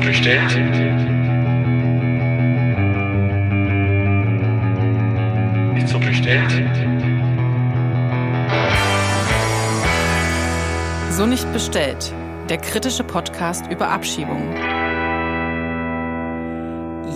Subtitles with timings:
[0.00, 0.50] bestellt?
[5.76, 6.52] Ist so bestellt?
[11.10, 12.12] So nicht bestellt.
[12.48, 14.69] Der kritische Podcast über Abschiebungen.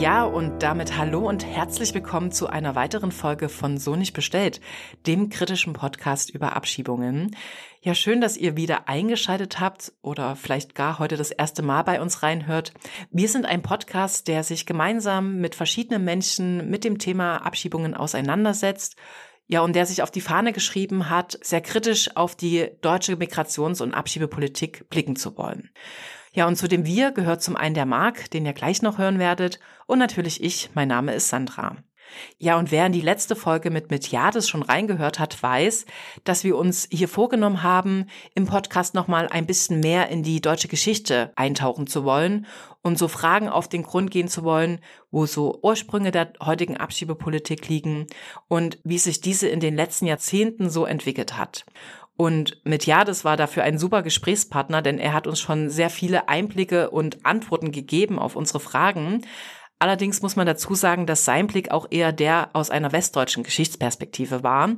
[0.01, 4.61] Ja, und damit hallo und herzlich willkommen zu einer weiteren Folge von So nicht bestellt,
[5.07, 7.37] dem kritischen Podcast über Abschiebungen.
[7.81, 12.01] Ja, schön, dass ihr wieder eingeschaltet habt oder vielleicht gar heute das erste Mal bei
[12.01, 12.75] uns reinhört.
[13.13, 18.97] Wir sind ein Podcast, der sich gemeinsam mit verschiedenen Menschen mit dem Thema Abschiebungen auseinandersetzt.
[19.47, 23.83] Ja, und der sich auf die Fahne geschrieben hat, sehr kritisch auf die deutsche Migrations-
[23.83, 25.71] und Abschiebepolitik blicken zu wollen.
[26.37, 29.21] Ja, und zu dem Wir gehört zum einen der Marc, den ihr gleich noch hören
[29.21, 31.77] werdet, und natürlich ich, mein Name ist Sandra.
[32.39, 35.87] Ja, und wer in die letzte Folge mit Mitjades schon reingehört hat, weiß,
[36.25, 40.67] dass wir uns hier vorgenommen haben, im Podcast nochmal ein bisschen mehr in die deutsche
[40.67, 42.47] Geschichte eintauchen zu wollen
[42.83, 44.81] und so Fragen auf den Grund gehen zu wollen,
[45.13, 48.09] wo so Ursprünge der heutigen Abschiebepolitik liegen
[48.49, 51.65] und wie sich diese in den letzten Jahrzehnten so entwickelt hat.
[52.17, 56.29] Und mit Jades war dafür ein super Gesprächspartner, denn er hat uns schon sehr viele
[56.29, 59.23] Einblicke und Antworten gegeben auf unsere Fragen.
[59.81, 64.43] Allerdings muss man dazu sagen, dass sein Blick auch eher der aus einer westdeutschen Geschichtsperspektive
[64.43, 64.77] war.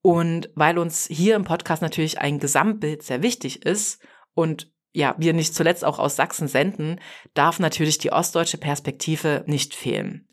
[0.00, 4.02] Und weil uns hier im Podcast natürlich ein Gesamtbild sehr wichtig ist
[4.34, 7.00] und ja, wir nicht zuletzt auch aus Sachsen senden,
[7.34, 10.28] darf natürlich die ostdeutsche Perspektive nicht fehlen.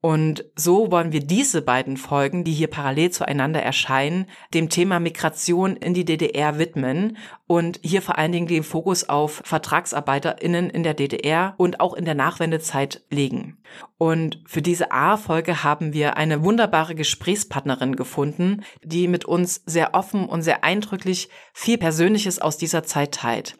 [0.00, 5.74] Und so wollen wir diese beiden Folgen, die hier parallel zueinander erscheinen, dem Thema Migration
[5.74, 7.16] in die DDR widmen
[7.48, 12.04] und hier vor allen Dingen den Fokus auf VertragsarbeiterInnen in der DDR und auch in
[12.04, 13.58] der Nachwendezeit legen.
[13.96, 20.28] Und für diese A-Folge haben wir eine wunderbare Gesprächspartnerin gefunden, die mit uns sehr offen
[20.28, 23.56] und sehr eindrücklich viel Persönliches aus dieser Zeit teilt.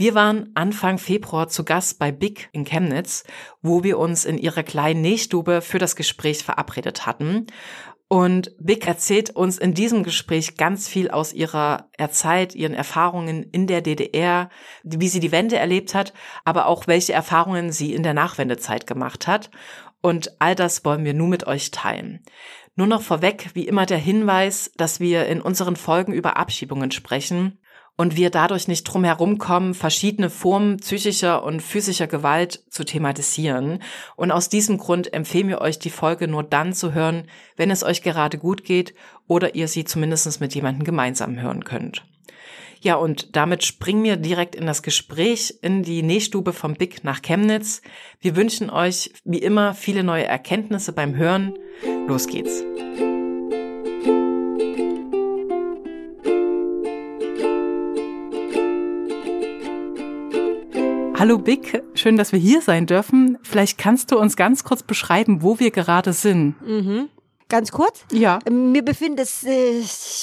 [0.00, 3.24] Wir waren Anfang Februar zu Gast bei Big in Chemnitz,
[3.62, 7.48] wo wir uns in ihrer kleinen Nähstube für das Gespräch verabredet hatten.
[8.06, 13.66] Und Big erzählt uns in diesem Gespräch ganz viel aus ihrer Zeit, ihren Erfahrungen in
[13.66, 14.50] der DDR,
[14.84, 16.12] wie sie die Wende erlebt hat,
[16.44, 19.50] aber auch welche Erfahrungen sie in der Nachwendezeit gemacht hat.
[20.00, 22.22] Und all das wollen wir nun mit euch teilen.
[22.76, 27.58] Nur noch vorweg, wie immer der Hinweis, dass wir in unseren Folgen über Abschiebungen sprechen
[27.98, 33.82] und wir dadurch nicht drum herum kommen, verschiedene Formen psychischer und physischer Gewalt zu thematisieren.
[34.14, 37.24] Und aus diesem Grund empfehlen wir euch, die Folge nur dann zu hören,
[37.56, 38.94] wenn es euch gerade gut geht
[39.26, 42.04] oder ihr sie zumindest mit jemandem gemeinsam hören könnt.
[42.80, 47.20] Ja, und damit springen wir direkt in das Gespräch in die Nähstube vom Big nach
[47.20, 47.82] Chemnitz.
[48.20, 51.58] Wir wünschen euch wie immer viele neue Erkenntnisse beim Hören.
[52.06, 52.62] Los geht's.
[61.18, 63.38] Hallo Big, schön, dass wir hier sein dürfen.
[63.42, 66.54] Vielleicht kannst du uns ganz kurz beschreiben, wo wir gerade sind.
[66.64, 67.08] Mhm.
[67.48, 68.04] Ganz kurz?
[68.12, 68.38] Ja.
[68.48, 69.26] Wir befinden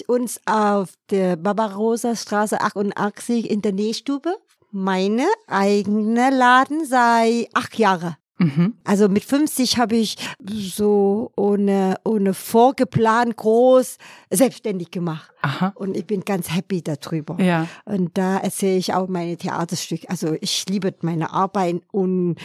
[0.07, 4.37] uns auf der Barbarossa Straße 88 in der Nähstube.
[4.71, 8.15] Meine eigene Laden sei acht Jahre.
[8.45, 8.73] Mhm.
[8.83, 10.17] Also mit 50 habe ich
[10.47, 13.97] so ohne, ohne vorgeplant groß
[14.29, 15.31] selbstständig gemacht.
[15.41, 15.73] Aha.
[15.75, 17.39] Und ich bin ganz happy darüber.
[17.41, 17.67] Ja.
[17.85, 20.09] Und da erzähle ich auch meine Theaterstücke.
[20.09, 22.35] Also ich liebe meine Arbeit und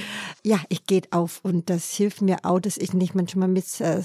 [0.44, 4.02] ja, ich gehe auf und das hilft mir auch, dass ich nicht manchmal mit äh,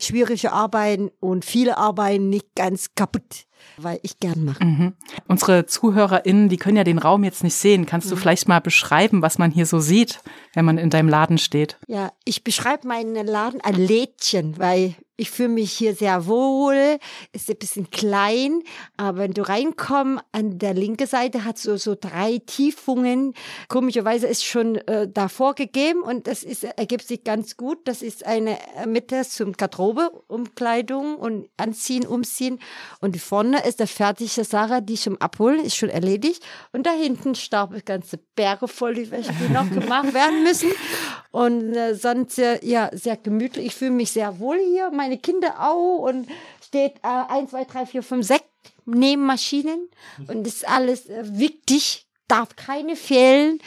[0.00, 3.46] schwierige Arbeiten und viele Arbeiten nicht ganz kaputt
[3.76, 4.64] weil ich gern mache.
[4.64, 4.94] Mhm.
[5.26, 7.86] Unsere ZuhörerInnen, die können ja den Raum jetzt nicht sehen.
[7.86, 8.20] Kannst du mhm.
[8.20, 10.20] vielleicht mal beschreiben, was man hier so sieht,
[10.54, 11.78] wenn man in deinem Laden steht?
[11.86, 16.98] Ja, ich beschreibe meinen Laden ein Lädchen, weil ich fühle mich hier sehr wohl,
[17.32, 18.62] ist ein bisschen klein,
[18.96, 23.34] aber wenn du reinkommst, an der linken Seite hat so so drei Tiefungen.
[23.68, 27.78] Komischerweise ist schon äh, davor gegeben und das ist ergibt sich ganz gut.
[27.84, 32.60] Das ist eine Mitte zum Garderobe, Umkleidung und Anziehen, Umziehen
[33.00, 37.34] und vorne ist der fertige Sache, die zum Abholen ist schon erledigt und da hinten
[37.34, 39.08] starb ganze Berge voll, die
[39.52, 40.70] noch gemacht werden müssen
[41.30, 43.66] und äh, sonst äh, ja sehr gemütlich.
[43.66, 44.90] Ich fühle mich sehr wohl hier.
[44.90, 46.28] Mein meine Kinder auch und
[46.62, 48.44] steht äh, 1, 2, 3, 4, 5, 6
[48.84, 49.88] neben Maschinen
[50.28, 53.58] und das ist alles äh, wichtig, darf keine fehlen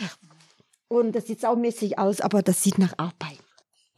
[0.87, 3.39] und das sieht saumäßig aus, aber das sieht nach Arbeit.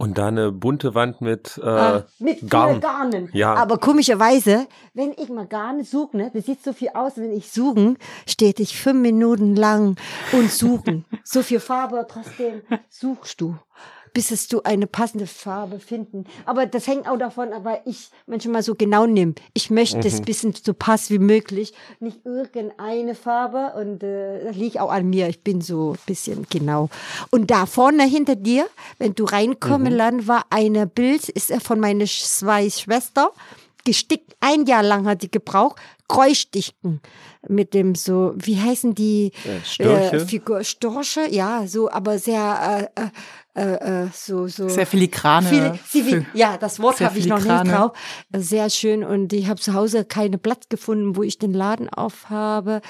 [0.03, 2.81] Und da eine bunte Wand mit, äh, äh, mit Garn.
[2.81, 3.29] Garnen.
[3.31, 3.53] Ja.
[3.53, 7.49] Aber komischerweise, wenn ich mal Garne suche, ne, das sieht so viel aus, wenn ich
[7.49, 7.97] suchen,
[8.27, 9.95] steht ich fünf Minuten lang
[10.33, 11.05] und suchen.
[11.23, 13.55] so viel Farbe, trotzdem suchst du
[14.13, 16.25] bis es du eine passende Farbe finden.
[16.45, 19.33] Aber das hängt auch davon, aber ich manchmal so genau nimm.
[19.53, 20.25] Ich möchte es Mhm.
[20.25, 25.27] bisschen so pass wie möglich, nicht irgendeine Farbe und äh, das liegt auch an mir.
[25.29, 26.89] Ich bin so ein bisschen genau.
[27.31, 28.67] Und da vorne hinter dir,
[28.99, 29.97] wenn du reinkommen Mhm.
[29.97, 33.31] Land war eine Bild, ist er von meiner zwei Schwester
[33.85, 34.35] gestickt.
[34.39, 35.77] Ein Jahr lang hat die gebraucht.
[36.07, 37.01] Kreuzsticken
[37.47, 39.31] mit dem so, wie heißen die?
[39.45, 40.15] Äh, Störche?
[40.17, 43.01] Äh, Figur, Storche, ja, so, aber sehr, äh,
[43.55, 44.67] äh, äh, so, so.
[44.69, 45.47] Sehr filigrane.
[45.47, 47.91] Viel, Zivil, Fil- ja, das Wort habe ich noch nicht drauf.
[48.35, 52.81] Sehr schön und ich habe zu Hause keine Platz gefunden, wo ich den Laden aufhabe.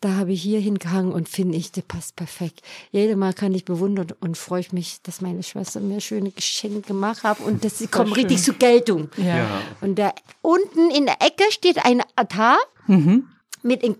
[0.00, 2.60] Da habe ich hier hingehangen und finde ich, der passt perfekt.
[2.90, 6.80] Jedes Mal kann ich bewundern und freue ich mich, dass meine Schwester mir schöne Geschenke
[6.80, 8.24] gemacht hat und dass sie kommen schön.
[8.26, 9.10] richtig zur Geltung.
[9.16, 9.36] Ja.
[9.36, 9.46] Ja.
[9.80, 13.28] Und da unten in der Ecke steht ein Altar Mhm.
[13.62, 13.94] mit in,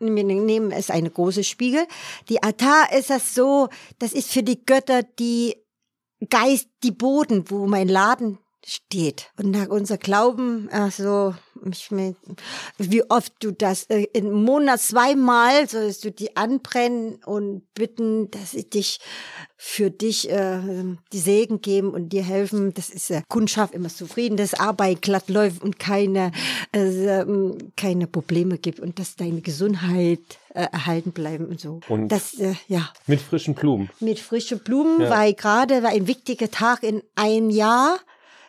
[0.00, 1.86] wir nehmen es eine große Spiegel.
[2.28, 3.68] Die Altar ist das so,
[3.98, 5.56] das ist für die Götter die
[6.30, 9.30] Geist, die Boden, wo mein Laden steht.
[9.38, 11.34] Und nach unser Glauben, also
[11.70, 11.88] ich
[12.78, 18.52] wie oft du das äh, im Monat zweimal sollst du die anbrennen und bitten, dass
[18.52, 19.00] sie dich
[19.56, 20.60] für dich äh,
[21.12, 22.72] die Segen geben und dir helfen.
[22.74, 26.30] Das ist äh, Kundschaft immer zufrieden, dass Arbeit glatt läuft und keine
[26.72, 30.20] äh, ähm, keine Probleme gibt und dass deine Gesundheit
[30.54, 31.80] äh, erhalten bleiben und so.
[31.88, 33.90] Und- das äh, ja Mit frischen Blumen.
[34.00, 35.10] mit frischen Blumen, Ja.
[35.10, 37.98] weil gerade war ein wichtiger Tag in einem Jahr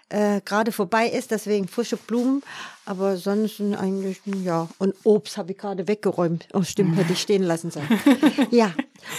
[0.09, 2.41] äh, gerade vorbei ist, deswegen frische Blumen,
[2.85, 6.47] aber sonst eigentlich ja und Obst habe ich gerade weggeräumt.
[6.53, 7.87] Oh stimmt, hätte ich stehen lassen sollen.
[8.51, 8.73] ja.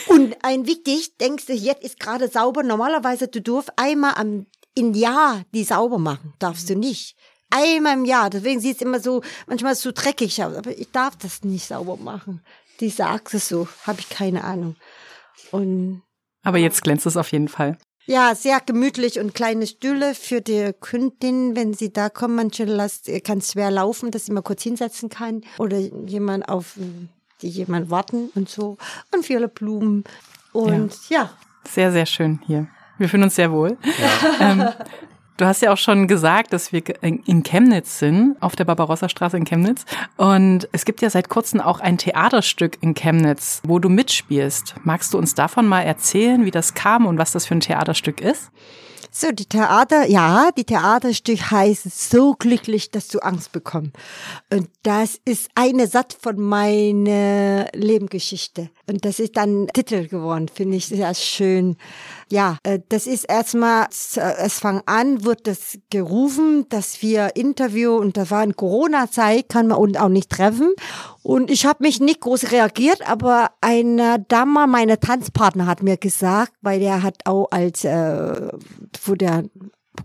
[0.09, 2.63] Und ein wichtig, denkst du, jetzt ist gerade sauber.
[2.63, 7.17] Normalerweise du darfst einmal am im Jahr die sauber machen, darfst du nicht.
[7.51, 11.17] Einmal im Jahr, deswegen sieht es immer so, manchmal so dreckig aus, aber ich darf
[11.17, 12.45] das nicht sauber machen.
[12.79, 14.77] Die sagt es so, habe ich keine Ahnung.
[15.51, 16.03] Und
[16.43, 17.77] Aber jetzt glänzt es auf jeden Fall.
[18.11, 22.35] Ja, sehr gemütlich und kleine Stühle für die Kundin, wenn sie da kommen.
[22.35, 26.75] Manche lässt, kann schwer laufen, dass sie mal kurz hinsetzen kann oder jemand auf
[27.41, 28.79] die jemand warten und so.
[29.15, 30.03] Und viele Blumen.
[30.53, 31.31] Und ja.
[31.69, 32.67] Sehr, sehr schön hier.
[32.99, 33.79] Wir fühlen uns sehr wohl.
[34.41, 34.69] Ähm,
[35.41, 39.45] du hast ja auch schon gesagt, dass wir in Chemnitz sind, auf der Barbarossa-Straße in
[39.45, 39.85] Chemnitz.
[40.17, 44.75] Und es gibt ja seit kurzem auch ein Theaterstück in Chemnitz, wo du mitspielst.
[44.85, 48.21] Magst du uns davon mal erzählen, wie das kam und was das für ein Theaterstück
[48.21, 48.51] ist?
[49.13, 53.93] So, die Theater, ja, die Theaterstück heißt So glücklich, dass du Angst bekommst.
[54.53, 58.71] Und das ist eine Satz von meiner Lebensgeschichte.
[58.91, 61.77] Und das ist dann Titel geworden, finde ich sehr schön.
[62.29, 67.95] Ja, äh, das ist erstmal, es- es fang an, wird das gerufen, dass wir Interview,
[67.97, 70.73] und das war in Corona-Zeit, kann man uns auch nicht treffen.
[71.23, 76.53] Und ich habe mich nicht groß reagiert, aber einer Dame, meine Tanzpartner, hat mir gesagt,
[76.61, 78.49] weil der hat auch als, äh,
[79.05, 79.45] wo der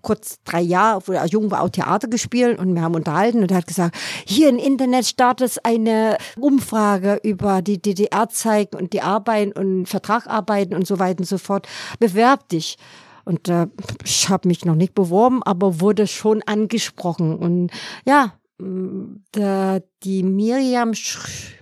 [0.02, 3.52] kurz drei Jahre, wo er jung war, auch Theater gespielt und wir haben unterhalten und
[3.52, 3.96] er hat gesagt,
[4.26, 10.88] hier im Internet startet eine Umfrage über die DDR-Zeiten und die Arbeiten und Vertragarbeiten und
[10.88, 11.68] so weiter und so fort.
[12.00, 12.78] Bewerb dich.
[13.26, 13.68] Und äh,
[14.04, 17.36] ich habe mich noch nicht beworben, aber wurde schon angesprochen.
[17.36, 17.72] Und
[18.06, 21.18] ja, da die Miriam Sch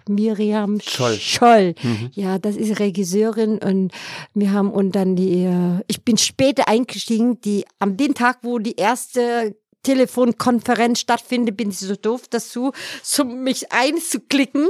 [0.07, 1.15] Miriam Scholl.
[1.15, 1.75] Scholl.
[1.81, 2.11] Mhm.
[2.13, 3.91] Ja, das ist Regisseurin und
[4.33, 8.59] wir haben und dann die, äh, ich bin später eingestiegen, die am den Tag, wo
[8.59, 14.67] die erste Telefonkonferenz stattfindet, bin ich so doof dazu, so mich einzuklicken.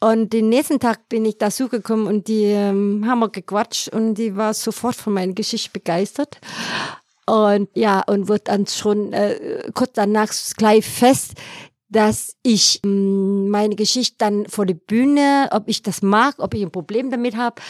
[0.00, 4.14] Und den nächsten Tag bin ich dazu gekommen und die ähm, haben wir gequatscht und
[4.14, 6.38] die war sofort von meiner Geschichte begeistert.
[7.26, 11.34] Und ja, und wird dann schon äh, kurz danach gleich fest,
[11.92, 16.62] dass ich mh, meine Geschichte dann vor die Bühne, ob ich das mag, ob ich
[16.62, 17.60] ein Problem damit habe.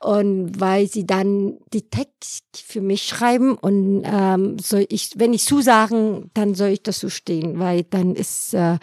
[0.00, 5.44] Und weil sie dann die Text für mich schreiben und ähm, soll ich, wenn ich
[5.44, 8.78] zusagen, dann soll ich das so stehen, weil dann ist äh,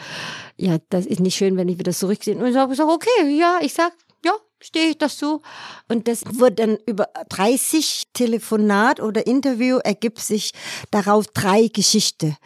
[0.56, 2.38] ja das ist nicht schön, wenn ich wieder zurücksehe.
[2.38, 3.92] Und ich sage, sag, okay, ja, ich sag,
[4.24, 4.32] ja,
[4.62, 5.42] stehe ich das so.
[5.90, 10.54] Und das wird dann über 30 Telefonat oder Interview ergibt sich
[10.90, 12.38] darauf drei Geschichten.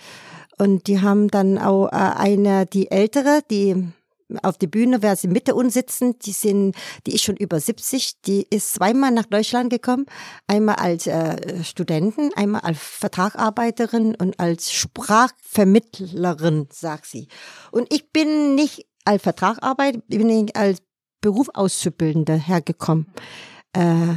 [0.57, 3.93] Und die haben dann auch äh, eine, die ältere, die
[4.41, 8.21] auf die Bühne, wer sie Mitte uns sitzen, die sind, die ist schon über 70,
[8.21, 10.05] die ist zweimal nach Deutschland gekommen,
[10.47, 17.27] einmal als äh, Studenten, einmal als Vertragarbeiterin und als Sprachvermittlerin, sagt sie.
[17.71, 20.81] Und ich bin nicht als Vertragarbeiter, bin ich als
[21.21, 23.07] Berufsauszubildende hergekommen.
[23.73, 24.15] Äh,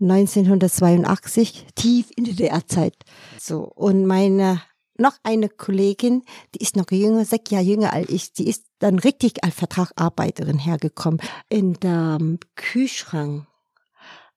[0.00, 2.96] 1982, tief in die DDR-Zeit.
[3.38, 4.60] So, und meine
[5.02, 6.22] noch eine Kollegin,
[6.54, 10.58] die ist noch jünger, sechs Jahre jünger als ich, die ist dann richtig als Vertragarbeiterin
[10.58, 11.20] hergekommen.
[11.48, 13.46] In dem Kühlschrank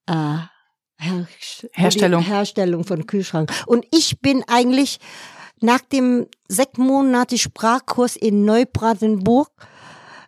[0.08, 0.38] äh,
[0.98, 1.28] Her
[1.74, 2.24] Herstellung.
[2.24, 3.52] Herstellung von Kühlschrank.
[3.66, 5.00] Und ich bin eigentlich
[5.62, 9.50] nach dem sechs Monate Sprachkurs in Neubrandenburg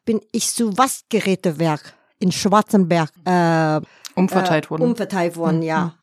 [0.03, 3.79] bin ich zu Waschgerätewerk in Schwarzenberg äh,
[4.15, 4.81] Umverteilt äh, worden.
[4.83, 5.63] Umverteilt worden, Mhm.
[5.63, 5.93] ja.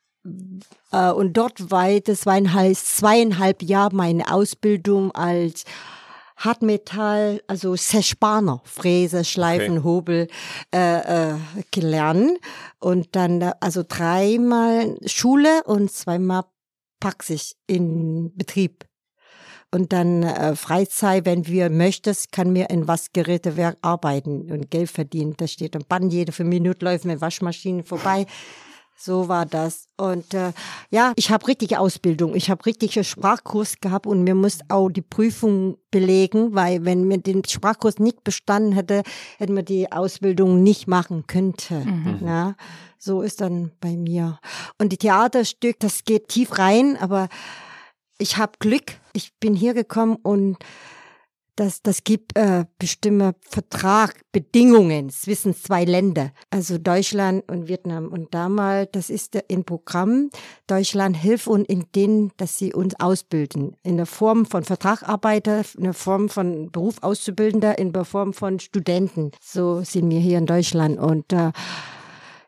[0.92, 5.64] Äh, und dort war das zweieinhalb, zweieinhalb Jahre meine Ausbildung als
[6.36, 9.84] Hartmetall, also Sechspaner, Fräse, Schleifen, Okay.
[9.84, 10.28] Hobel
[10.74, 11.34] äh, äh,
[11.70, 12.38] gelernt.
[12.80, 16.44] Und dann also dreimal Schule und zweimal
[17.00, 18.86] Praxis in Betrieb.
[19.70, 25.34] Und dann äh, Freizeit, wenn wir möchtest, kann mir in Waschgerätewerk arbeiten und Geld verdienen.
[25.36, 28.26] Da steht ein Bann, jede fünf Minuten läuft mit Waschmaschinen vorbei.
[28.96, 29.88] So war das.
[29.96, 30.52] Und äh,
[30.90, 32.34] ja, ich habe richtige Ausbildung.
[32.34, 37.18] Ich habe richtige Sprachkurs gehabt und mir muss auch die Prüfung belegen, weil wenn mir
[37.18, 39.02] den Sprachkurs nicht bestanden hätte,
[39.38, 41.74] hätten wir die Ausbildung nicht machen könnte.
[41.74, 42.20] Mhm.
[42.24, 42.54] Ja,
[42.98, 44.38] so ist dann bei mir.
[44.78, 47.28] Und die Theaterstück, das geht tief rein, aber
[48.18, 48.92] ich habe Glück.
[49.12, 50.56] Ich bin hier gekommen und
[51.56, 58.08] das, das gibt äh, bestimmte Vertragbedingungen zwischen zwei Ländern, also Deutschland und Vietnam.
[58.08, 60.30] Und damals, das ist ein Programm,
[60.66, 63.76] Deutschland hilft uns in denen, dass sie uns ausbilden.
[63.82, 69.30] In der Form von Vertragarbeiter, in der Form von Berufsauszubildender, in der Form von Studenten.
[69.40, 70.98] So sind wir hier in Deutschland.
[70.98, 71.52] Und äh,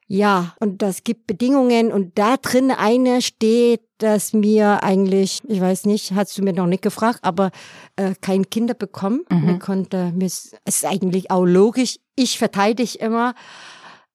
[0.08, 5.86] ja, und das gibt Bedingungen und da drin eine steht, dass mir eigentlich, ich weiß
[5.86, 7.50] nicht, hast du mir noch nicht gefragt, aber
[7.96, 9.24] äh, kein Kinder bekommen.
[9.30, 9.44] Mhm.
[9.44, 11.98] Mir konnte, mir ist, es ist eigentlich auch logisch.
[12.14, 13.34] Ich verteidige immer,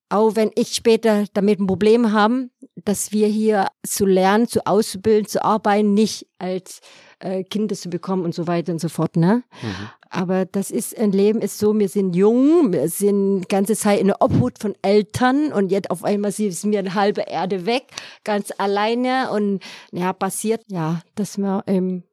[0.08, 5.28] auch wenn ich später damit ein Problem haben, dass wir hier zu lernen, zu auszubilden,
[5.28, 6.80] zu arbeiten, nicht als
[7.20, 9.44] äh, Kinder zu bekommen und so weiter und so fort, ne?
[9.62, 9.90] Mhm.
[10.13, 14.08] Aber das ist, ein Leben ist so, wir sind jung, wir sind ganze Zeit in
[14.08, 17.86] der Obhut von Eltern und jetzt auf einmal ist mir eine halbe Erde weg,
[18.25, 19.63] ganz alleine und
[19.94, 22.03] ja, passiert, ja, dass man ähm,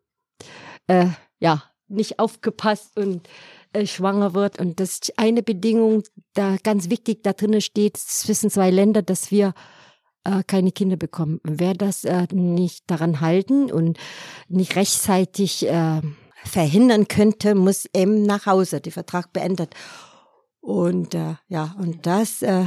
[0.86, 1.06] äh,
[1.40, 3.28] ja, nicht aufgepasst und
[3.72, 8.48] äh, schwanger wird und das ist eine Bedingung, da ganz wichtig da drinnen steht, zwischen
[8.48, 9.54] zwei Ländern, dass wir
[10.22, 11.40] äh, keine Kinder bekommen.
[11.42, 13.98] Wer das äh, nicht daran halten und
[14.48, 16.00] nicht rechtzeitig äh,
[16.44, 19.74] verhindern könnte, muss eben nach Hause, der Vertrag beendet.
[20.60, 22.64] Und äh, ja, und das, äh,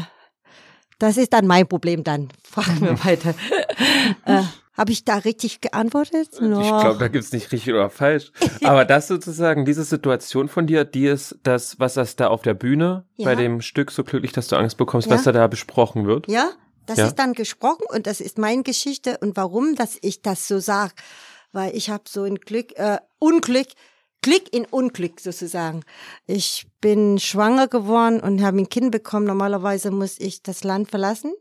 [1.00, 2.30] das ist dann mein Problem dann.
[2.44, 3.34] Fragen wir weiter.
[4.26, 6.30] äh, Habe ich da richtig geantwortet?
[6.34, 8.32] Ich glaube, da gibt's nicht richtig oder falsch.
[8.64, 12.54] Aber das sozusagen, diese Situation von dir, die ist das, was das da auf der
[12.54, 13.26] Bühne Ja.
[13.26, 15.16] bei dem Stück so glücklich, dass du Angst bekommst, Ja.
[15.16, 16.28] was da da besprochen wird.
[16.28, 16.52] Ja,
[16.88, 17.08] das Ja.
[17.08, 20.94] ist dann gesprochen und das ist meine Geschichte und warum, dass ich das so sag,
[21.52, 23.68] weil ich habe so ein Glück, äh, Unglück,
[24.22, 25.82] Glück in Unglück sozusagen.
[26.28, 29.26] Ich bin schwanger geworden und habe ein Kind bekommen.
[29.26, 31.34] Normalerweise muss ich das Land verlassen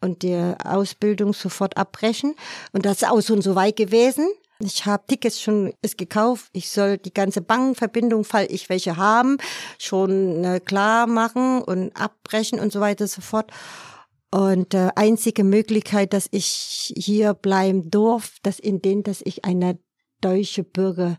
[0.00, 2.34] und die Ausbildung sofort abbrechen
[2.72, 4.28] und das ist auch schon so weit gewesen.
[4.60, 6.46] Ich habe Tickets schon ist gekauft.
[6.52, 9.36] Ich soll die ganze Bankverbindung, fall ich welche haben,
[9.78, 13.50] schon äh, klar machen und abbrechen und so weiter und so fort.
[14.34, 19.78] Und äh, einzige Möglichkeit, dass ich hier bleiben durf, das in den, dass ich eine
[20.20, 21.18] deutsche Bürger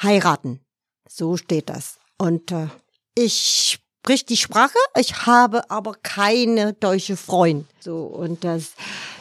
[0.00, 0.60] heiraten.
[1.06, 1.98] So steht das.
[2.16, 2.68] Und äh,
[3.14, 7.66] ich sprich die Sprache, ich habe aber keine deutsche Freund.
[7.80, 8.72] So und das,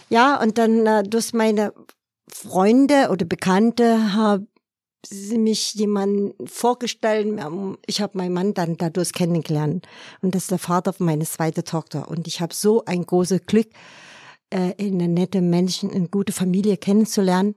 [0.07, 1.73] ja und dann äh, durch meine
[2.31, 4.47] Freunde oder Bekannte haben
[5.07, 7.39] sie mich jemanden vorgestellt.
[7.85, 9.87] Ich habe meinen Mann dann dadurch kennengelernt.
[10.21, 12.09] Und das ist der Vater von meiner zweiten Tochter.
[12.09, 13.67] Und ich habe so ein großes Glück,
[14.49, 17.55] äh, eine nette Menschen, eine gute Familie kennenzulernen.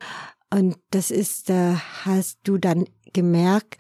[0.50, 1.74] Und das ist, äh,
[2.04, 3.76] hast du dann gemerkt,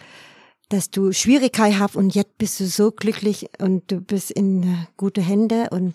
[0.68, 1.96] dass du Schwierigkeit hast.
[1.96, 5.68] Und jetzt bist du so glücklich und du bist in gute Hände.
[5.70, 5.94] Und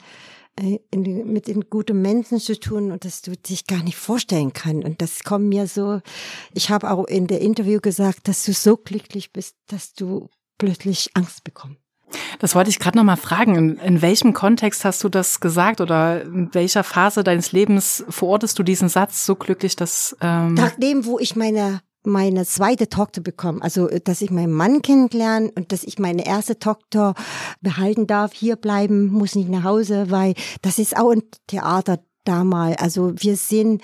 [0.60, 4.86] in, mit in guten Menschen zu tun und dass du dich gar nicht vorstellen kannst.
[4.86, 6.02] Und das kommt mir so,
[6.54, 11.10] ich habe auch in der Interview gesagt, dass du so glücklich bist, dass du plötzlich
[11.16, 11.80] Angst bekommst.
[12.40, 13.56] Das wollte ich gerade noch mal fragen.
[13.56, 18.60] In, in welchem Kontext hast du das gesagt oder in welcher Phase deines Lebens verortest
[18.60, 23.62] du diesen Satz so glücklich, dass ähm, Nachdem, wo ich meine meine zweite Tochter bekommen,
[23.62, 27.14] also äh, dass ich meinen Mann kennenlernen und dass ich meine erste Tochter
[27.62, 32.80] behalten darf, hier bleiben, muss nicht nach Hause, weil das ist auch ein Theater damals.
[32.80, 33.82] Also wir sind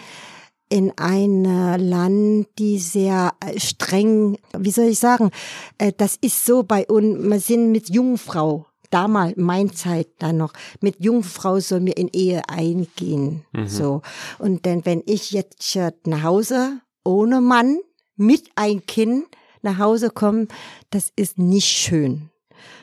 [0.69, 5.31] in einem Land, die sehr äh, streng, wie soll ich sagen,
[5.77, 10.53] äh, das ist so bei uns, wir sind mit Jungfrau, damals, mein Zeit dann noch,
[10.79, 14.01] mit Jungfrau soll mir in Ehe eingehen, so.
[14.37, 17.79] Und dann, wenn ich jetzt äh, nach Hause ohne Mann,
[18.19, 19.25] mit ein Kind
[19.61, 20.47] nach Hause komme,
[20.89, 22.29] das ist nicht schön.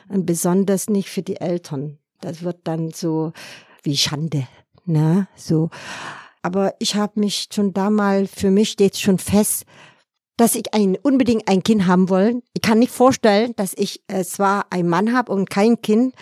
[0.09, 1.97] Und besonders nicht für die Eltern.
[2.21, 3.33] Das wird dann so
[3.83, 4.47] wie Schande.
[4.85, 5.69] ne, so.
[6.41, 9.65] Aber ich habe mich schon damals, für mich steht schon fest,
[10.37, 12.43] dass ich ein, unbedingt ein Kind haben wollen.
[12.53, 16.13] Ich kann nicht vorstellen, dass ich äh, zwar einen Mann habe und kein Kind.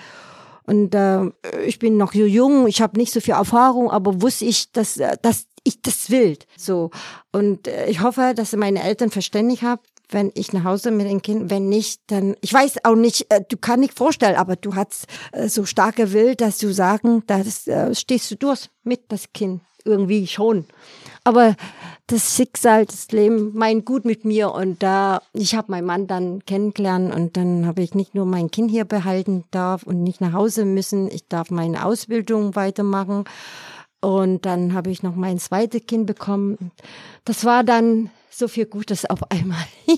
[0.66, 1.30] Und äh,
[1.66, 4.98] ich bin noch so jung, ich habe nicht so viel Erfahrung, aber wusste ich, dass,
[4.98, 6.38] äh, dass ich das will.
[6.56, 6.92] So.
[7.34, 11.22] Und äh, ich hoffe, dass meine Eltern verständlich haben, wenn ich nach Hause mit den
[11.22, 14.76] Kindern, wenn nicht, dann, ich weiß auch nicht, äh, du kannst nicht vorstellen, aber du
[14.76, 19.34] hast äh, so starke Will, dass du sagen, da äh, stehst du durch mit das
[19.34, 19.62] Kind.
[19.88, 20.66] Irgendwie schon.
[21.24, 21.56] Aber
[22.08, 26.44] das Schicksal, das Leben meint gut mit mir und da, ich habe meinen Mann dann
[26.46, 30.34] kennengelernt und dann habe ich nicht nur mein Kind hier behalten darf und nicht nach
[30.34, 33.26] Hause müssen, ich darf meine Ausbildung weitermachen
[34.02, 36.72] und dann habe ich noch mein zweites Kind bekommen.
[37.24, 39.66] Das war dann so viel Gutes auf einmal.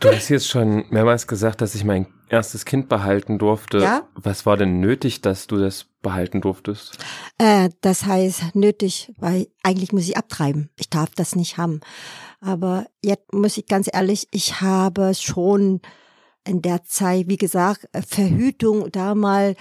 [0.00, 3.78] Du hast jetzt schon mehrmals gesagt, dass ich mein erstes Kind behalten durfte.
[3.78, 4.06] Ja.
[4.14, 6.98] Was war denn nötig, dass du das behalten durftest?
[7.38, 10.68] Äh, das heißt nötig, weil eigentlich muss ich abtreiben.
[10.76, 11.80] Ich darf das nicht haben.
[12.40, 15.80] Aber jetzt muss ich ganz ehrlich, ich habe schon
[16.46, 19.56] in der Zeit, wie gesagt, Verhütung damals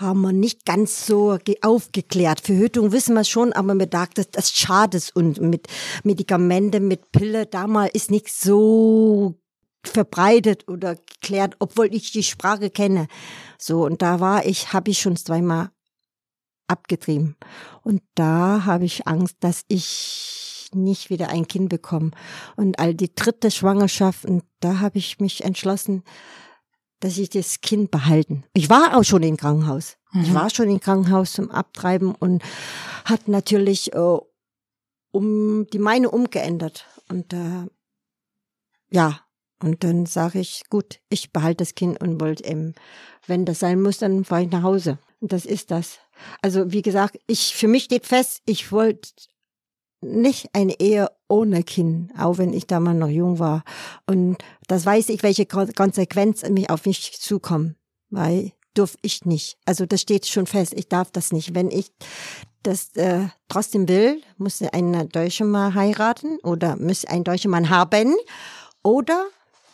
[0.00, 2.40] haben wir nicht ganz so aufgeklärt.
[2.40, 5.66] Verhütung wissen wir schon, aber man dachte, das schadet und mit
[6.04, 9.34] Medikamente, mit Pille damals ist nicht so
[9.84, 13.08] verbreitet oder geklärt, obwohl ich die Sprache kenne.
[13.58, 15.70] So, und da war ich, habe ich schon zweimal
[16.66, 17.36] abgetrieben.
[17.82, 22.10] Und da habe ich Angst, dass ich nicht wieder ein Kind bekomme.
[22.56, 26.04] Und all die dritte Schwangerschaft, und da habe ich mich entschlossen,
[27.00, 28.44] dass ich das Kind behalten.
[28.52, 29.96] Ich war auch schon im Krankenhaus.
[30.12, 30.22] Mhm.
[30.22, 32.42] Ich war schon im Krankenhaus zum Abtreiben und
[33.04, 34.18] hat natürlich äh,
[35.10, 36.86] um die meine umgeändert.
[37.08, 37.66] Und äh,
[38.90, 39.20] ja,
[39.62, 42.74] und dann sage ich, gut, ich behalte das Kind und wollte eben,
[43.26, 44.98] wenn das sein muss, dann fahre ich nach Hause.
[45.20, 45.98] Und das ist das.
[46.40, 49.10] Also wie gesagt, ich für mich steht fest, ich wollte
[50.00, 53.64] nicht eine Ehe ohne Kind, auch wenn ich da mal noch jung war.
[54.06, 57.76] Und das weiß ich, welche Konsequenzen mich auf mich zukommen,
[58.08, 59.58] weil durf ich nicht.
[59.66, 61.54] Also das steht schon fest, ich darf das nicht.
[61.54, 61.92] Wenn ich
[62.62, 68.14] das äh, trotzdem will, muss ein deutscher Mann heiraten oder muss ein deutscher Mann haben
[68.82, 69.26] oder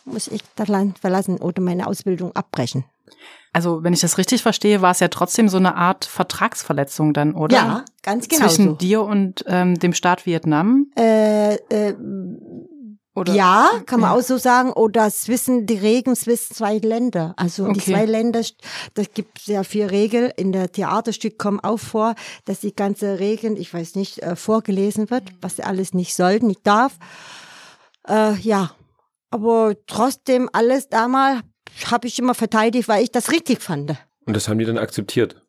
[0.05, 2.85] muss ich das Land verlassen oder meine Ausbildung abbrechen.
[3.53, 7.33] Also, wenn ich das richtig verstehe, war es ja trotzdem so eine Art Vertragsverletzung dann,
[7.33, 7.55] oder?
[7.55, 8.47] Ja, ganz genau.
[8.47, 8.75] Zwischen so.
[8.75, 10.87] dir und ähm, dem Staat Vietnam?
[10.97, 11.95] Äh, äh,
[13.15, 13.33] Oder?
[13.33, 14.71] ja, kann man auch so sagen.
[14.73, 17.33] Oder zwischen die Regeln zwischen zwei Länder.
[17.35, 17.93] Also die Okay.
[17.93, 18.41] zwei Länder,
[18.93, 20.31] das gibt sehr viel Regeln.
[20.37, 22.13] In der Theaterstück kommen auch vor,
[22.45, 26.39] dass die ganze Regeln, ich weiß nicht, äh, vorgelesen wird, was sie alles nicht soll,
[26.39, 26.99] nicht darf.
[28.07, 28.71] Äh, ja,
[29.31, 31.41] aber trotzdem alles damals
[31.85, 33.95] habe ich immer verteidigt, weil ich das richtig fand.
[34.25, 35.41] Und das haben die dann akzeptiert.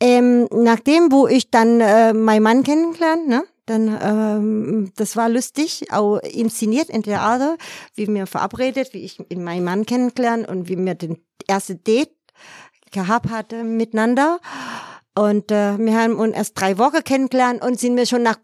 [0.00, 5.90] Ähm, nachdem, wo ich dann äh, meinen Mann kennengelernt, ne, dann, ähm, das war lustig,
[5.90, 7.56] auch inszeniert in Theater,
[7.94, 11.18] wie wir verabredet, wie ich meinen Mann kennengelernt und wie wir den
[11.48, 12.10] erste Date
[12.92, 14.38] gehabt hatte miteinander.
[15.14, 18.36] Und äh, wir haben uns erst drei Wochen kennengelernt und sind wir schon nach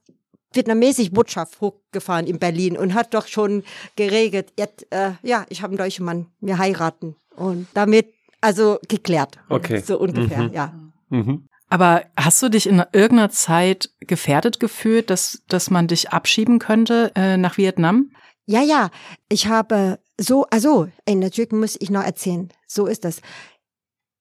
[0.55, 3.63] vietnamesisch Botschaft hochgefahren in Berlin und hat doch schon
[3.97, 7.17] geregelt, jetzt, äh, ja, ich habe einen deutschen Mann, wir heiraten.
[7.43, 9.39] Und damit, also geklärt.
[9.49, 9.81] Okay.
[9.81, 10.53] So ungefähr, Mhm.
[10.53, 10.73] ja.
[11.11, 11.49] Mhm.
[11.69, 17.13] Aber hast du dich in irgendeiner Zeit gefährdet gefühlt, dass, dass man dich abschieben könnte
[17.15, 18.11] äh, nach Vietnam?
[18.45, 18.91] Ja, ja,
[19.29, 23.21] ich habe so, also, ey, natürlich muss ich noch erzählen, so ist das.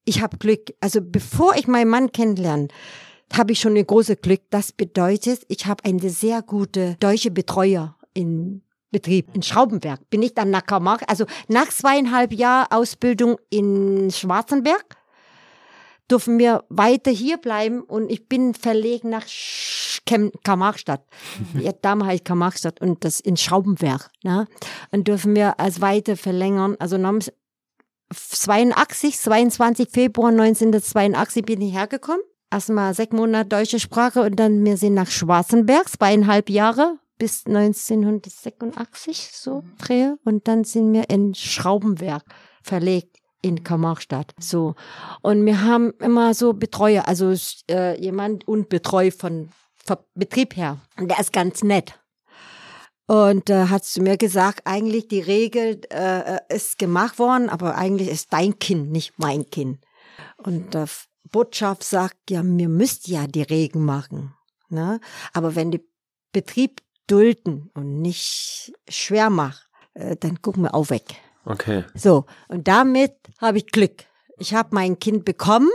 [0.05, 2.69] Ich habe Glück, also bevor ich meinen Mann kennenlerne,
[3.33, 4.41] habe ich schon ein großes Glück.
[4.49, 10.09] Das bedeutet, ich habe eine sehr gute deutsche Betreuer in Betrieb in Schraubenberg.
[10.09, 14.97] Bin ich dann nach Karmark, also nach zweieinhalb Jahren Ausbildung in Schwarzenberg,
[16.09, 19.25] dürfen wir weiter hier bleiben und ich bin verlegt nach
[20.43, 21.03] Karl-Marx-Stadt.
[21.59, 24.09] Ja, damals heißt Karl-Marx-Stadt und das in Schraubenberg.
[24.23, 24.47] Ne?
[24.91, 26.75] Und dürfen wir als weiter verlängern.
[26.79, 27.19] Also nam-
[28.13, 32.21] 82, 22 Februar 1982 bin ich hergekommen.
[32.51, 39.29] Erstmal sechs Monate deutsche Sprache und dann wir sind nach Schwarzenberg, zweieinhalb Jahre bis 1986
[39.31, 42.23] so drehe und dann sind wir in Schraubenberg
[42.63, 44.33] verlegt in Karl-Marx-Stadt.
[44.39, 44.73] So.
[45.21, 47.31] Und wir haben immer so Betreuer, also
[47.69, 49.49] äh, jemand und Betreu von,
[49.85, 50.79] von Betrieb her.
[50.97, 51.93] Und der ist ganz nett.
[53.05, 58.09] Und äh, hat zu mir gesagt, eigentlich die Regel äh, ist gemacht worden, aber eigentlich
[58.09, 59.77] ist dein Kind, nicht mein Kind.
[60.37, 60.87] Und der
[61.31, 64.33] Botschaft sagt, ja, mir müsst ja die Regeln machen.
[64.69, 64.99] Ne?
[65.33, 65.85] Aber wenn die
[66.31, 66.81] Betrieb
[67.11, 71.03] dulden und nicht schwer macht, äh, dann gucken wir auch weg.
[71.45, 71.83] Okay.
[71.93, 74.05] So, und damit habe ich Glück.
[74.37, 75.69] Ich habe mein Kind bekommen.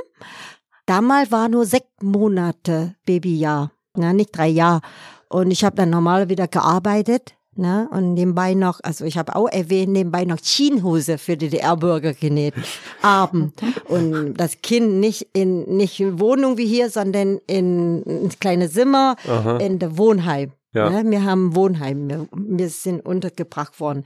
[0.87, 3.72] Damals war nur sechs Monate Babyjahr.
[3.96, 4.81] ne, nicht drei Jahre.
[5.29, 7.35] Und ich habe dann normal wieder gearbeitet.
[7.59, 7.88] Ne?
[7.90, 12.55] Und nebenbei noch, also ich habe auch erwähnt, nebenbei noch Jeanshose für DDR-Bürger genäht.
[13.03, 13.55] Abend.
[13.88, 19.16] Und das Kind nicht in, nicht in Wohnung wie hier, sondern in ein kleines Zimmer
[19.27, 19.57] Aha.
[19.57, 20.53] in der Wohnheim.
[20.76, 20.90] Ja.
[20.90, 21.10] Ne?
[21.10, 22.08] Wir haben Wohnheim.
[22.08, 24.04] Wir, wir sind untergebracht worden.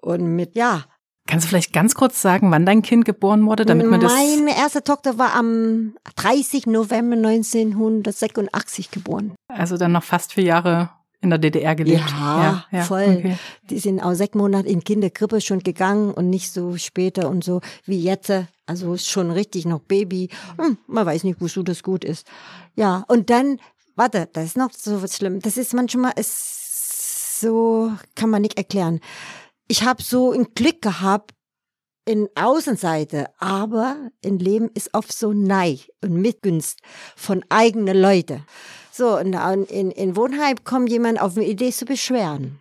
[0.00, 0.84] Und mit, ja.
[1.28, 4.12] Kannst du vielleicht ganz kurz sagen, wann dein Kind geboren wurde, damit man das.
[4.12, 6.66] Meine erste Tochter war am 30.
[6.66, 9.32] November 1986 geboren.
[9.46, 10.90] Also dann noch fast vier Jahre
[11.22, 12.10] in der DDR gelebt.
[12.10, 13.16] Ja, voll.
[13.18, 13.38] okay.
[13.70, 17.60] Die sind auch sechs Monate in Kinderkrippe schon gegangen und nicht so später und so
[17.84, 18.32] wie jetzt.
[18.66, 20.28] Also ist schon richtig noch Baby.
[20.60, 22.26] Hm, man weiß nicht, wozu das gut ist.
[22.74, 23.58] Ja, und dann,
[24.02, 25.38] warte, das ist noch so was schlimm.
[25.38, 29.00] Das ist manchmal, ist so, kann man nicht erklären.
[29.68, 31.32] Ich habe so ein Glück gehabt
[32.04, 36.80] in Außenseite, aber im Leben ist oft so Neid und Mitgunst
[37.14, 38.44] von eigenen Leuten.
[38.90, 39.34] So, und
[39.70, 42.60] in, in Wohnheim kommt jemand auf eine Idee zu beschweren.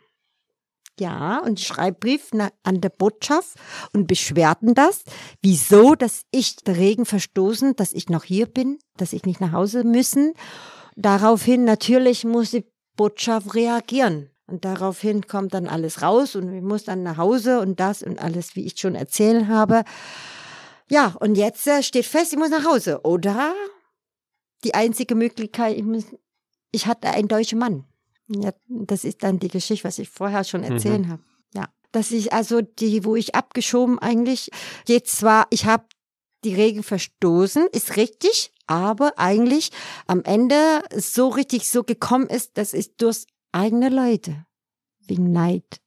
[1.00, 2.30] Ja, und ich schreibe Brief
[2.62, 3.56] an der Botschaft
[3.94, 5.04] und beschwerten das.
[5.42, 9.84] Wieso, dass ich dagegen verstoßen, dass ich noch hier bin, dass ich nicht nach Hause
[9.84, 10.34] müssen.
[10.96, 14.30] Daraufhin natürlich muss die Botschaft reagieren.
[14.48, 18.20] Und daraufhin kommt dann alles raus und ich muss dann nach Hause und das und
[18.20, 19.84] alles, wie ich schon erzählt habe.
[20.90, 23.02] Ja, und jetzt äh, steht fest, ich muss nach Hause.
[23.04, 23.54] Oder
[24.66, 26.04] die einzige Möglichkeit, ich, muss,
[26.72, 27.86] ich hatte einen deutschen Mann.
[28.28, 31.24] Ja, das ist dann die Geschichte, was ich vorher schon erzählt habe.
[31.54, 34.50] Ja, dass ich also die, wo ich abgeschoben eigentlich,
[34.86, 35.86] jetzt zwar, ich habe
[36.44, 39.72] die Regeln verstoßen, ist richtig, aber eigentlich
[40.08, 44.46] am Ende so richtig so gekommen ist, das ist durch eigene Leute
[45.08, 45.82] wegen Neid.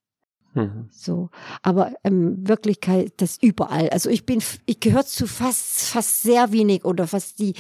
[0.53, 0.91] Mhm.
[0.93, 1.31] So,
[1.63, 3.89] aber in Wirklichkeit das überall.
[3.89, 7.55] Also ich bin, ich gehöre zu fast, fast sehr wenig oder fast die,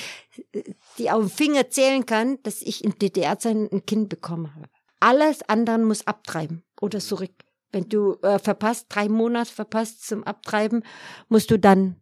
[0.98, 4.66] die auf den Finger zählen kann, dass ich in DDR-Zeiten ein Kind bekommen habe.
[5.00, 7.32] Alles andere muss abtreiben oder zurück.
[7.72, 10.84] Wenn du äh, verpasst, drei Monate verpasst zum Abtreiben,
[11.28, 11.96] musst du dann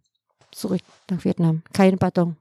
[0.50, 1.62] zurück nach Vietnam.
[1.72, 2.37] Kein Pardon.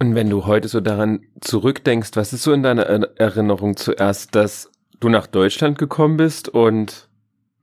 [0.00, 4.34] Und wenn du heute so daran zurückdenkst, was ist so in deiner Er- Erinnerung zuerst,
[4.34, 7.08] dass du nach Deutschland gekommen bist und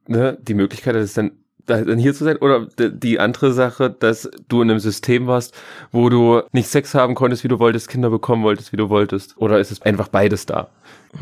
[0.08, 1.32] ne, die Möglichkeit hattest, dann,
[1.66, 2.36] da- dann hier zu sein?
[2.38, 5.54] Oder die andere Sache, dass du in einem System warst,
[5.94, 9.38] wo du nicht Sex haben konntest, wie du wolltest, Kinder bekommen wolltest, wie du wolltest?
[9.38, 10.70] Oder ist es einfach beides da?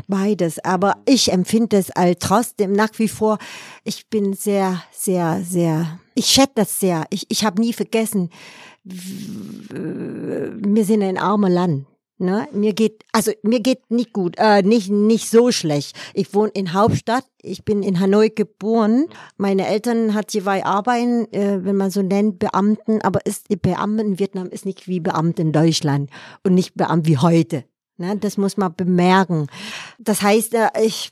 [0.07, 3.37] Beides, aber ich empfinde es als trotzdem nach wie vor,
[3.83, 7.05] ich bin sehr, sehr, sehr, ich schätze das sehr.
[7.11, 8.31] Ich, ich habe nie vergessen,
[8.83, 11.85] wir sind ein armer Land.
[12.19, 12.47] Ne?
[12.53, 15.97] Mir geht, also mir geht nicht gut, äh, nicht, nicht so schlecht.
[16.13, 19.07] Ich wohne in Hauptstadt, ich bin in Hanoi geboren.
[19.35, 24.19] Meine Eltern hat zwei arbeiten, äh, wenn man so nennt, Beamten, aber ist Beamten in
[24.19, 26.11] Vietnam ist nicht wie Beamte in Deutschland
[26.43, 27.65] und nicht Beamte wie heute.
[27.97, 28.17] Ne?
[28.17, 29.47] Das muss man bemerken.
[29.99, 31.11] Das heißt, äh, ich,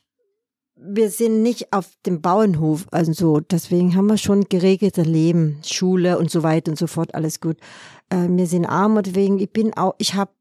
[0.84, 3.40] wir sind nicht auf dem Bauernhof, also so.
[3.40, 7.58] Deswegen haben wir schon geregelte Leben, Schule und so weiter und so fort, alles gut.
[8.10, 10.34] Äh, wir sind arm und deswegen, ich bin auch, ich hab,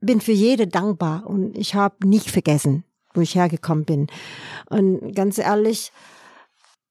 [0.00, 4.06] bin für jede dankbar und ich habe nicht vergessen, wo ich hergekommen bin.
[4.68, 5.92] Und ganz ehrlich,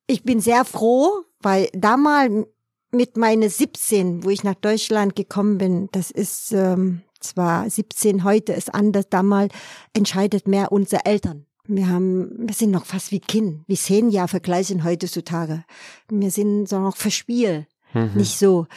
[0.07, 2.47] ich bin sehr froh, weil damals
[2.91, 8.53] mit meine 17, wo ich nach Deutschland gekommen bin, das ist ähm, zwar 17, heute
[8.53, 9.53] ist anders, damals
[9.93, 11.45] entscheidet mehr unsere Eltern.
[11.67, 15.63] Wir haben, wir sind noch fast wie Kind, wie zehn Jahre vergleichen heutzutage.
[16.09, 18.11] Wir sind so noch verspielt, Mhm.
[18.15, 18.67] nicht so.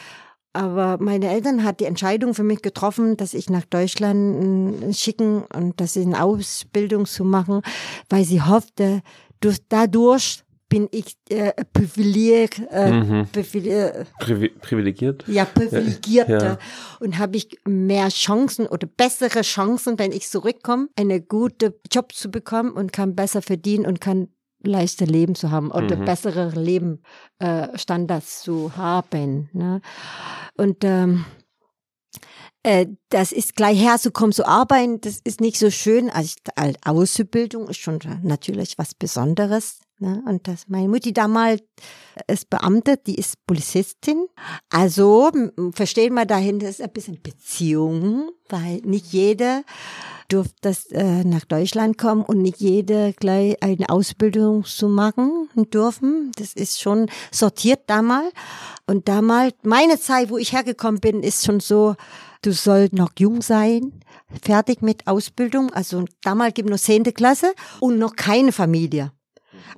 [0.53, 5.43] Aber meine Eltern hat die Entscheidung für mich getroffen, dass ich nach Deutschland äh, schicken
[5.53, 7.61] und dass sie eine Ausbildung zu machen,
[8.09, 9.01] weil sie hoffte,
[9.41, 13.27] durch, dadurch bin ich äh, privilegiert, äh, Mhm.
[13.33, 15.23] privile- Privi privilegiert?
[15.27, 16.59] ja, privilegierter Ja.
[16.99, 22.29] und habe ich mehr Chancen oder bessere Chancen, wenn ich zurückkomme, eine gute Job zu
[22.29, 24.27] bekommen und kann besser verdienen und kann
[24.61, 26.05] leichter Leben zu haben oder Mhm.
[26.05, 27.01] bessere Leben
[27.39, 29.49] äh, Standards zu haben.
[29.53, 29.81] Ne?
[30.55, 31.25] Und ähm,
[32.63, 36.09] äh, das ist gleich herzukommen zu arbeiten, das ist nicht so schön.
[36.09, 36.35] Also
[36.85, 39.79] Ausbildung ist schon natürlich was Besonderes.
[39.99, 40.23] Ne?
[40.25, 41.61] Und das meine Mutti damals
[42.27, 44.27] ist Beamte, die ist Polizistin.
[44.69, 45.29] Also
[45.73, 49.63] verstehen wir dahinter ist ein bisschen Beziehung, weil nicht jeder
[50.29, 56.31] durfte äh, nach Deutschland kommen und nicht jeder gleich eine Ausbildung zu machen dürfen.
[56.37, 58.31] Das ist schon sortiert damals.
[58.85, 61.95] Und damals, meine Zeit, wo ich hergekommen bin, ist schon so,
[62.41, 64.01] du sollst noch jung sein,
[64.41, 65.71] fertig mit Ausbildung.
[65.71, 69.11] Also damals gibt nur zehnte Klasse und noch keine Familie.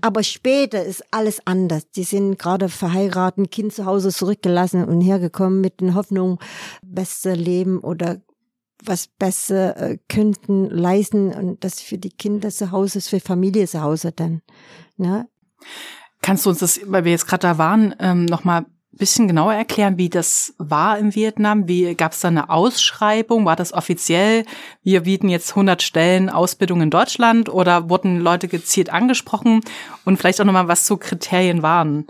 [0.01, 1.89] Aber später ist alles anders.
[1.91, 6.39] Die sind gerade verheiratet, Kind zu Hause zurückgelassen und hergekommen mit der Hoffnung,
[6.81, 8.21] beste Leben oder
[8.83, 13.67] was besser äh, könnten leisten und das für die Kinder zu Hause ist, für Familie
[13.67, 14.41] zu Hause dann.
[14.97, 15.27] Ne?
[16.21, 19.97] Kannst du uns das, weil wir jetzt gerade da waren, ähm, nochmal bisschen genauer erklären,
[19.97, 21.67] wie das war in Vietnam?
[21.67, 23.45] Wie gab es da eine Ausschreibung?
[23.45, 24.45] War das offiziell?
[24.83, 29.61] Wir bieten jetzt 100 Stellen Ausbildung in Deutschland oder wurden Leute gezielt angesprochen?
[30.05, 32.07] Und vielleicht auch nochmal, was so Kriterien waren?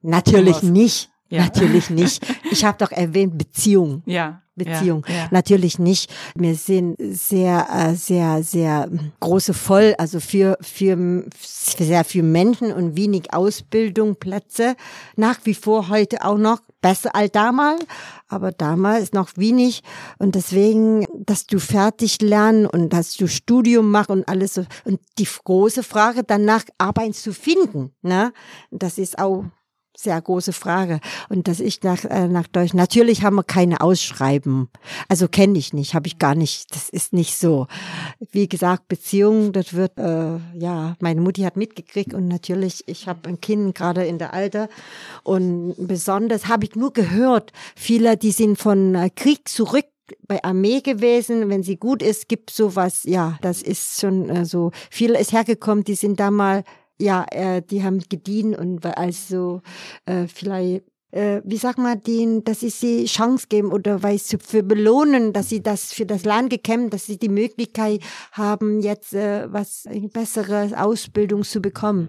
[0.00, 1.11] Natürlich nicht.
[1.32, 1.44] Ja.
[1.44, 2.24] Natürlich nicht.
[2.52, 4.02] Ich habe doch erwähnt Beziehung.
[4.04, 4.42] Ja.
[4.54, 5.06] Beziehung.
[5.08, 5.28] Ja, ja.
[5.30, 6.12] Natürlich nicht.
[6.34, 8.90] Wir sind sehr, äh, sehr, sehr
[9.20, 14.76] große voll, also für, für, sehr für Menschen und wenig Ausbildung, Plätze.
[15.16, 17.82] Nach wie vor heute auch noch besser als damals,
[18.28, 19.82] aber damals noch wenig
[20.18, 24.66] und deswegen, dass du fertig lernen und dass du Studium machst und alles so.
[24.84, 28.34] Und die große Frage danach, Arbeit zu finden, ne?
[28.70, 29.44] Das ist auch
[30.02, 31.00] sehr große Frage.
[31.28, 34.68] Und dass ich nach, äh, nach Deutschland, natürlich haben wir keine Ausschreiben.
[35.08, 36.74] Also kenne ich nicht, habe ich gar nicht.
[36.74, 37.66] Das ist nicht so.
[38.30, 43.28] Wie gesagt, Beziehung, das wird, äh, ja, meine Mutti hat mitgekriegt und natürlich, ich habe
[43.28, 44.68] ein Kind gerade in der Alter
[45.22, 49.86] und besonders habe ich nur gehört, viele, die sind von äh, Krieg zurück
[50.26, 54.70] bei Armee gewesen, wenn sie gut ist, gibt sowas, ja, das ist schon äh, so,
[54.90, 56.64] viele ist hergekommen, die sind da mal
[57.02, 59.60] ja, äh, die haben gedient und also
[60.06, 64.38] äh, vielleicht äh, wie sagt man denen, dass sie sie Chance geben oder weil sie
[64.38, 68.00] für belohnen, dass sie das für das Land gekämpft, dass sie die Möglichkeit
[68.32, 72.08] haben, jetzt äh, was eine bessere Ausbildung zu bekommen.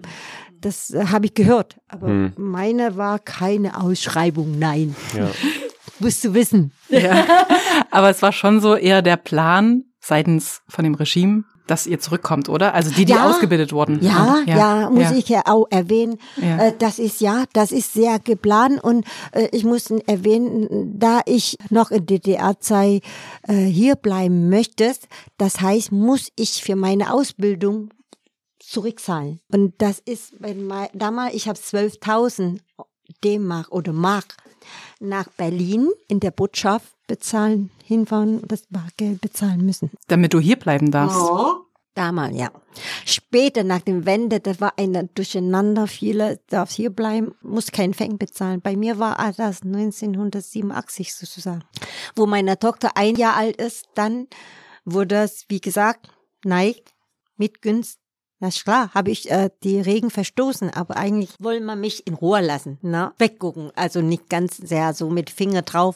[0.61, 2.33] Das äh, habe ich gehört, aber Hm.
[2.37, 4.95] meine war keine Ausschreibung, nein.
[5.15, 5.29] Ja.
[5.99, 6.71] Musst du wissen.
[6.89, 7.25] Ja.
[7.91, 12.49] Aber es war schon so eher der Plan seitens von dem Regime, dass ihr zurückkommt,
[12.49, 12.73] oder?
[12.73, 13.29] Also die, die Ja.
[13.29, 13.99] ausgebildet wurden.
[14.01, 15.13] Ja, ja, muss ja.
[15.13, 16.17] ich ja auch erwähnen.
[16.37, 16.67] Ja.
[16.67, 21.57] Äh, das ist ja, das ist sehr geplant und äh, ich muss erwähnen, da ich
[21.69, 23.03] noch in DDR-Zeit
[23.47, 24.93] äh, hier bleiben möchte,
[25.37, 27.89] das heißt, muss ich für meine Ausbildung
[28.59, 29.39] zurückzahlen.
[29.51, 32.59] Und das ist, wenn mein, damals, ich habe 12.000
[33.23, 34.35] D-Mark oder Mark
[35.03, 39.91] nach Berlin in der Botschaft bezahlen, hinfahren, das Bargeld bezahlen müssen.
[40.07, 41.19] Damit du hier bleiben darfst.
[41.95, 42.51] Damals, ja.
[43.05, 45.85] Später, nach dem Wende, da war ein Durcheinander.
[45.85, 48.61] Viele darf hier bleiben, muss kein Fang bezahlen.
[48.61, 51.63] Bei mir war das 1987 sozusagen.
[52.15, 54.27] Wo meine Tochter ein Jahr alt ist, dann
[54.85, 56.09] wurde es, wie gesagt,
[56.43, 56.73] nein,
[57.37, 57.99] mit Günst.
[58.43, 62.13] Na ist klar, habe ich äh, die Regen verstoßen, aber eigentlich wollen wir mich in
[62.13, 63.13] Ruhe lassen, ne?
[63.17, 65.95] Weggucken, also nicht ganz sehr so mit Finger drauf.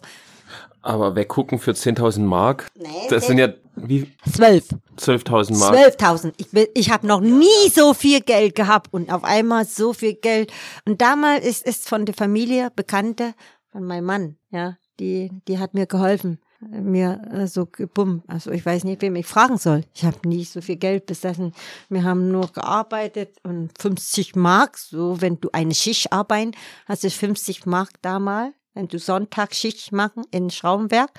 [0.81, 4.63] Aber weggucken für 10.000 Mark, Nee, das sind ja wie zwölf.
[4.97, 5.75] 12.000 Mark.
[5.75, 6.33] 12.000.
[6.37, 10.13] Ich, bin- ich habe noch nie so viel Geld gehabt und auf einmal so viel
[10.13, 10.49] Geld.
[10.85, 13.33] Und damals ist es von der Familie, Bekannte,
[13.73, 18.23] von meinem Mann, ja, die, die hat mir geholfen, mir äh, so gebumm.
[18.27, 19.83] Also ich weiß nicht, wem ich fragen soll.
[19.93, 21.53] Ich habe nie so viel Geld besessen.
[21.89, 26.51] Wir haben nur gearbeitet und 50 Mark, so wenn du eine Schicht arbeiten,
[26.85, 28.53] hast du 50 Mark damals.
[28.73, 31.09] Wenn du Sonntagsschicht machen in Schraubenwerk,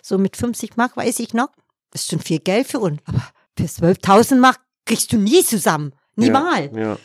[0.00, 1.50] so mit 50 Mark weiß ich noch,
[1.90, 3.00] das ist schon viel Geld für uns.
[3.04, 3.22] Aber
[3.58, 5.92] für 12.000 Mark kriegst du nie zusammen.
[6.16, 6.70] Niemals.
[6.74, 6.98] Ja, ja.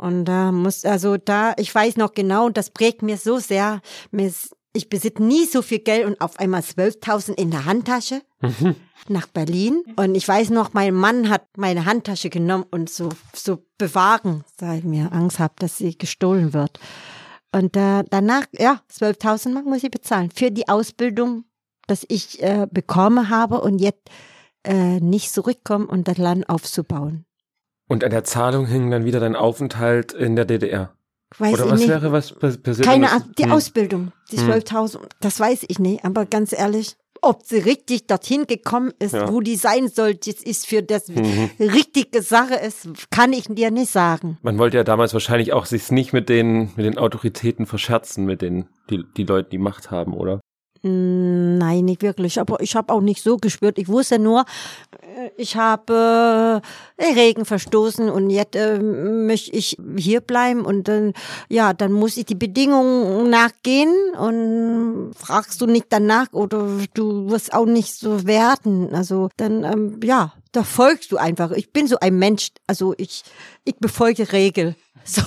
[0.00, 3.82] Und da muss, also da, ich weiß noch genau, und das prägt mir so sehr.
[4.10, 8.22] Mir ist, ich besitze nie so viel Geld und auf einmal 12.000 in der Handtasche
[9.08, 9.82] nach Berlin.
[9.96, 14.78] Und ich weiß noch, mein Mann hat meine Handtasche genommen und so, so bewahren, weil
[14.78, 16.78] ich mir Angst habe, dass sie gestohlen wird.
[17.52, 21.44] Und äh, danach, ja, 12.000 Mark muss ich bezahlen für die Ausbildung,
[21.88, 24.08] dass ich äh, bekommen habe und jetzt
[24.64, 27.24] äh, nicht zurückkommen und das Land aufzubauen.
[27.88, 30.94] Und an der Zahlung hing dann wieder dein Aufenthalt in der DDR.
[31.38, 31.88] Weiß Oder ich was nicht.
[31.88, 32.86] wäre was pass- passiert?
[32.86, 33.52] Keine das- Ahnung, die Hm.
[33.52, 34.46] Ausbildung, die Hm.
[34.50, 39.30] 12.000, das weiß ich nicht, aber ganz ehrlich, ob sie richtig dorthin gekommen ist, Ja.
[39.30, 41.50] wo die sein sollte, jetzt ist für das Mhm.
[41.60, 44.38] richtige Sache ist, kann ich dir nicht sagen.
[44.42, 48.40] Man wollte ja damals wahrscheinlich auch sich nicht mit den, mit den Autoritäten verscherzen, mit
[48.40, 50.40] den, die, die Leute, die Macht haben, oder?
[50.82, 52.40] Mm, Nein, nicht wirklich.
[52.40, 53.78] Aber ich habe auch nicht so gespürt.
[53.78, 54.44] Ich wusste nur,
[55.02, 56.62] äh, ich habe
[56.96, 61.12] äh, Regen verstoßen und jetzt äh, möchte ich hier bleiben und dann
[61.48, 67.52] ja, dann muss ich die Bedingungen nachgehen und fragst du nicht danach oder du wirst
[67.52, 68.94] auch nicht so werden.
[68.94, 71.50] Also dann ähm, ja, da folgst du einfach.
[71.52, 72.48] Ich bin so ein Mensch.
[72.66, 73.22] Also ich
[73.64, 74.76] ich befolge Regel.
[75.02, 75.22] So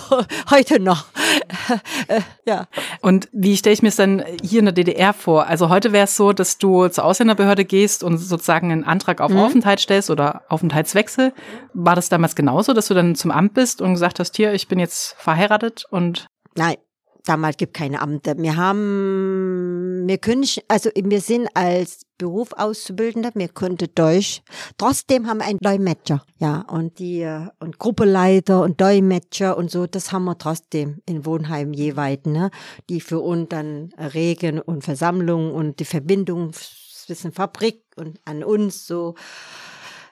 [0.51, 1.07] heute noch.
[2.45, 2.67] ja.
[3.01, 5.47] Und wie stelle ich mir es dann hier in der DDR vor?
[5.47, 9.31] Also heute wäre es so, dass du zur Ausländerbehörde gehst und sozusagen einen Antrag auf
[9.31, 9.39] Mhm.
[9.39, 11.33] Aufenthalt stellst oder Aufenthaltswechsel.
[11.73, 14.67] War das damals genauso, dass du dann zum Amt bist und gesagt hast, hier, ich
[14.67, 16.75] bin jetzt verheiratet und Nein,
[17.25, 18.35] damals gibt keine Amte.
[18.37, 24.41] Wir haben, wir können, also wir sind als Beruf Auszubildender, wir konnten Deutsch.
[24.77, 27.27] Trotzdem haben wir einen Dolmetscher, ja, und die,
[27.59, 32.51] und Gruppeleiter und Dolmetscher und so, das haben wir trotzdem in Wohnheim jeweils, ne,
[32.89, 38.85] die für uns dann Regen und Versammlungen und die Verbindung zwischen Fabrik und an uns
[38.87, 39.15] so.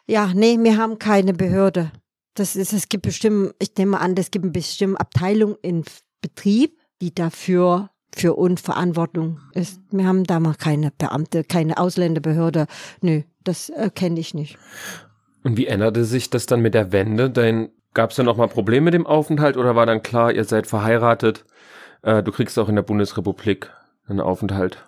[0.07, 1.91] Ja, nee, wir haben keine Behörde.
[2.33, 5.83] Das ist, es gibt bestimmt, ich nehme an, es gibt bestimmt Abteilung in
[6.21, 9.79] Betrieb, die dafür für uns Verantwortung ist.
[9.91, 12.67] Wir haben da mal keine Beamte, keine Ausländerbehörde.
[13.01, 14.57] Nö, das äh, kenne ich nicht.
[15.43, 17.29] Und wie änderte sich das dann mit der Wende?
[17.29, 20.43] Dein, gab es dann noch mal Probleme mit dem Aufenthalt oder war dann klar, ihr
[20.43, 21.45] seid verheiratet,
[22.03, 23.71] äh, du kriegst auch in der Bundesrepublik
[24.07, 24.83] einen Aufenthalt?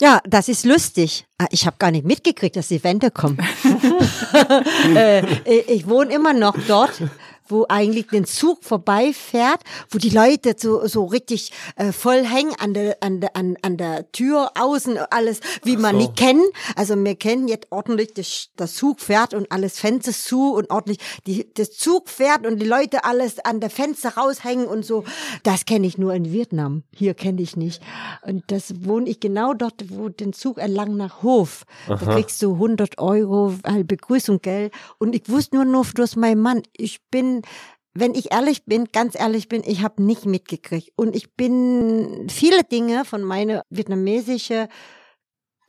[0.00, 1.26] Ja, das ist lustig.
[1.38, 3.40] Ah, Ich habe gar nicht mitgekriegt, dass die Wende kommt.
[4.96, 5.22] äh,
[5.68, 7.00] ich wohne immer noch dort,
[7.46, 12.74] wo eigentlich den Zug vorbeifährt, wo die Leute so, so richtig äh, voll hängen an
[12.74, 16.02] der, an, der, an, an der Tür, außen, alles, wie man so.
[16.02, 16.44] nicht kennen.
[16.76, 20.98] Also wir kennen jetzt ordentlich, das, das Zug fährt und alles Fenster zu und ordentlich,
[21.26, 25.04] die, das Zug fährt und die Leute alles an der Fenster raushängen und so.
[25.42, 26.84] Das kenne ich nur in Vietnam.
[26.94, 27.82] Hier kenne ich nicht.
[28.22, 31.64] Und das wohne ich genau dort, wo den Zug entlang nach Hof.
[31.86, 32.14] Da Aha.
[32.14, 34.70] kriegst du 100 Euro halt Begrüßung, gell?
[34.98, 36.62] Und ich wusste nur, nur durch meinen Mann.
[36.76, 37.33] Ich bin,
[37.94, 40.92] wenn ich ehrlich bin, ganz ehrlich bin, ich habe nicht mitgekriegt.
[40.96, 44.66] Und ich bin viele Dinge von meiner vietnamesischen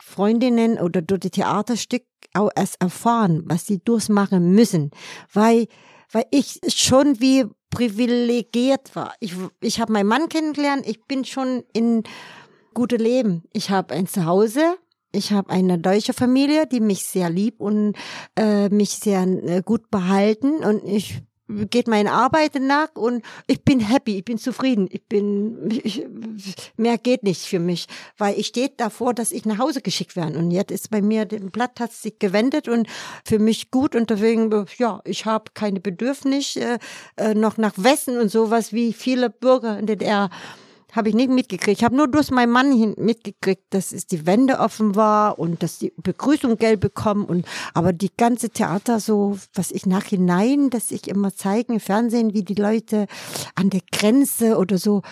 [0.00, 4.90] Freundinnen oder durch die Theaterstück auch erst erfahren, was sie durchmachen müssen,
[5.32, 5.66] weil
[6.12, 9.14] weil ich schon wie privilegiert war.
[9.20, 12.04] Ich ich habe meinen Mann kennengelernt, ich bin schon in
[12.74, 13.42] gute Leben.
[13.52, 14.76] Ich habe ein Zuhause,
[15.12, 17.94] ich habe eine deutsche Familie, die mich sehr lieb und
[18.38, 23.80] äh, mich sehr äh, gut behalten und ich geht meine Arbeit nach und ich bin
[23.80, 26.06] happy, ich bin zufrieden, ich bin ich,
[26.76, 30.38] mehr geht nicht für mich, weil ich stehe davor, dass ich nach Hause geschickt werde
[30.38, 32.88] und jetzt ist bei mir das Blatt hat sich gewendet und
[33.24, 36.78] für mich gut und deswegen ja, ich habe keine Bedürfnis äh,
[37.16, 40.30] äh, noch nach Westen und sowas wie viele Bürger in der DDR
[40.92, 41.78] habe ich nicht mitgekriegt.
[41.78, 45.62] Ich habe nur durch meinen Mann hin mitgekriegt, dass es die Wände offen war und
[45.62, 50.90] dass die Begrüßung Geld bekommen und aber die ganze Theater so, was ich nachhinein, dass
[50.90, 53.06] ich immer zeigen im Fernsehen, wie die Leute
[53.54, 55.02] an der Grenze oder so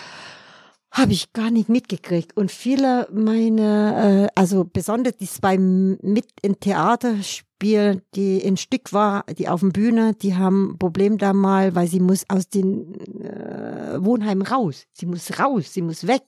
[0.94, 2.36] habe ich gar nicht mitgekriegt.
[2.36, 9.24] Und viele meine, äh, also besonders die zwei mit in Theaterspiel, die in Stück war,
[9.24, 12.94] die auf der Bühne, die haben ein Problem da mal, weil sie muss aus den
[13.20, 14.86] äh, Wohnheim raus.
[14.92, 16.22] Sie muss raus, sie muss weg.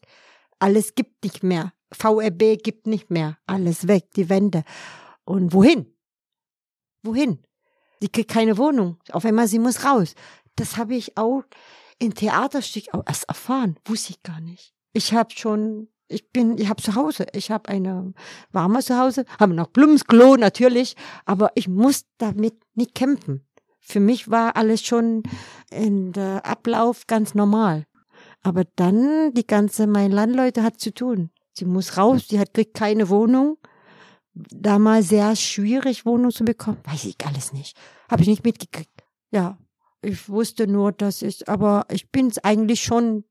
[0.59, 1.73] Alles gibt nicht mehr.
[1.93, 3.39] VRB gibt nicht mehr.
[3.47, 4.65] Alles weg, die Wände.
[5.25, 5.87] Und wohin?
[7.05, 7.39] Wohin?
[8.01, 8.99] Sie kriegt keine Wohnung.
[9.13, 10.15] Auf einmal, sie muss raus.
[10.57, 11.45] Das habe ich auch
[11.99, 13.77] in Theaterstück auch erst erfahren.
[13.85, 14.75] Wusste ich gar nicht.
[14.93, 17.27] Ich habe schon, ich bin, ich habe zu Hause.
[17.33, 18.15] Ich habe eine
[18.53, 23.47] warme zu Hause, habe noch Blumensklo natürlich, aber ich muss damit nicht kämpfen.
[23.81, 25.23] Für mich war alles schon
[25.71, 27.87] in der Ablauf ganz normal.
[28.43, 31.31] Aber dann die ganze, mein Landleute hat zu tun.
[31.53, 33.59] Sie muss raus, sie hat kriegt keine Wohnung.
[34.35, 36.79] Damals sehr schwierig, Wohnung zu bekommen.
[36.85, 37.77] Weiß ich alles nicht.
[38.11, 39.05] Habe ich nicht mitgekriegt.
[39.31, 39.57] Ja,
[40.03, 43.25] ich wusste nur, dass ich, aber ich bin es eigentlich schon,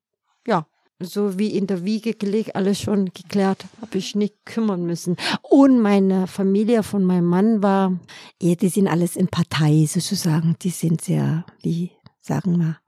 [0.47, 0.67] ja,
[0.99, 5.17] so wie in der Wiege gelegt, alles schon geklärt, habe ich nicht kümmern müssen.
[5.41, 7.99] Und meine Familie von meinem Mann war,
[8.41, 12.79] ja, die sind alles in Partei sozusagen, die sind sehr, wie sagen wir,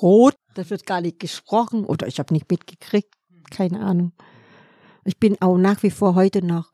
[0.00, 0.36] rot.
[0.54, 3.12] Das wird gar nicht gesprochen oder ich habe nicht mitgekriegt,
[3.50, 4.12] keine Ahnung.
[5.04, 6.70] Ich bin auch nach wie vor heute noch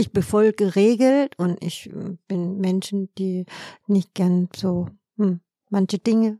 [0.00, 3.44] ich befolge regelt und ich äh, bin Menschen, die
[3.86, 5.40] nicht gern so hm,
[5.70, 6.38] manche Dinge.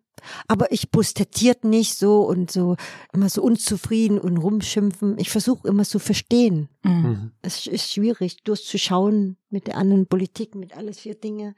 [0.48, 2.76] Aber ich postetiert nicht so und so
[3.12, 5.18] immer so unzufrieden und rumschimpfen.
[5.18, 6.68] Ich versuche immer zu verstehen.
[6.82, 7.32] Mhm.
[7.42, 11.54] Es ist schwierig, durchzuschauen mit der anderen Politik, mit alles vier Dinge.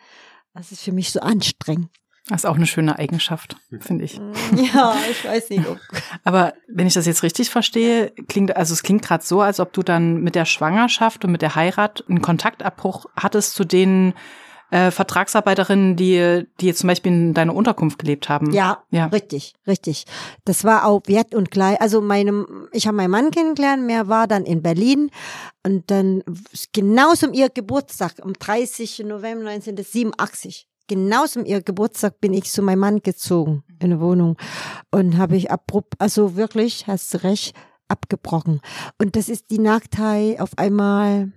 [0.54, 1.90] Das ist für mich so anstrengend.
[2.28, 4.20] Das ist auch eine schöne Eigenschaft, finde ich.
[4.72, 5.66] Ja, ich weiß nicht.
[5.66, 5.78] Ob
[6.24, 9.72] Aber wenn ich das jetzt richtig verstehe, klingt, also es klingt gerade so, als ob
[9.72, 14.14] du dann mit der Schwangerschaft und mit der Heirat einen Kontaktabbruch hattest zu den
[14.72, 18.52] äh, Vertragsarbeiterinnen, die, die jetzt zum Beispiel in deiner Unterkunft gelebt haben.
[18.52, 19.06] Ja, Ja.
[19.06, 20.06] richtig, richtig.
[20.46, 21.78] Das war auch wert und gleich.
[21.80, 25.10] Also meinem, ich habe meinen Mann kennengelernt, mehr war dann in Berlin
[25.62, 26.22] und dann
[26.72, 29.00] genau zum ihr Geburtstag, am 30.
[29.00, 30.66] November 1987.
[30.88, 34.36] Genau zum ihr Geburtstag bin ich zu meinem Mann gezogen in eine Wohnung
[34.90, 37.54] und habe ich abrupt, also wirklich, hast du recht,
[37.88, 38.60] abgebrochen.
[38.98, 41.30] Und das ist die Nachteil auf einmal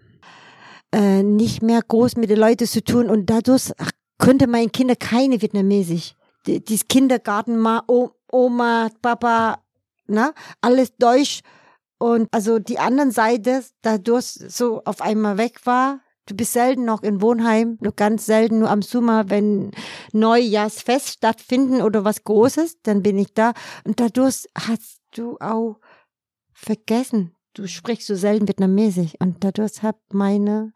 [0.96, 3.72] äh, nicht mehr groß mit den Leuten zu tun und dadurch
[4.18, 6.16] könnte meine Kinder keine Vietnamesisch.
[6.48, 9.60] Die, dieses Kindergarten mal, O- Oma, Papa,
[10.08, 10.34] ne?
[10.62, 11.41] Alles Deutsch.
[11.98, 17.04] Und also die anderen Seite, dadurch so auf einmal weg war, du bist selten noch
[17.04, 19.72] in Wohnheim, nur ganz selten, nur am Sommer, wenn
[20.14, 23.54] Neujahrsfest stattfinden oder was Großes, dann bin ich da.
[23.84, 25.80] Und dadurch hast du auch
[26.54, 29.14] vergessen, du sprichst so selten Vietnamesisch.
[29.20, 30.74] Und dadurch hat meine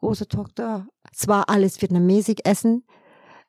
[0.00, 2.84] große Tochter zwar alles Vietnamesisch essen,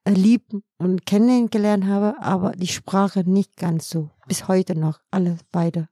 [0.03, 0.43] äh, lieb
[0.78, 4.09] und kennengelernt habe, aber die Sprache nicht ganz so.
[4.28, 5.88] Bis heute noch, alle beide.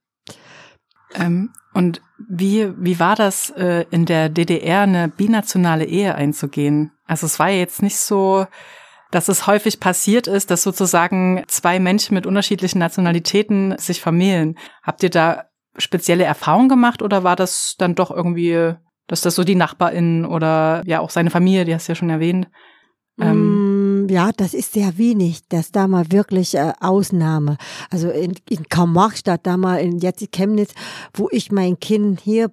[1.14, 6.92] Ähm, und wie, wie war das, äh, in der DDR eine binationale Ehe einzugehen?
[7.06, 8.46] Also es war jetzt nicht so,
[9.12, 14.58] dass es häufig passiert ist, dass sozusagen zwei Menschen mit unterschiedlichen Nationalitäten sich vermählen.
[14.84, 18.74] Habt ihr da spezielle Erfahrungen gemacht oder war das dann doch irgendwie,
[19.08, 22.10] dass das so die NachbarInnen oder ja auch seine Familie, die hast du ja schon
[22.10, 22.48] erwähnt?
[23.20, 25.48] Ähm, mm, ja, das ist sehr wenig.
[25.50, 27.58] Das da mal wirklich äh, Ausnahme.
[27.90, 30.74] Also in, in Karl-Marx-Stadt, da mal in jetzt Chemnitz,
[31.14, 32.52] wo ich mein Kind hier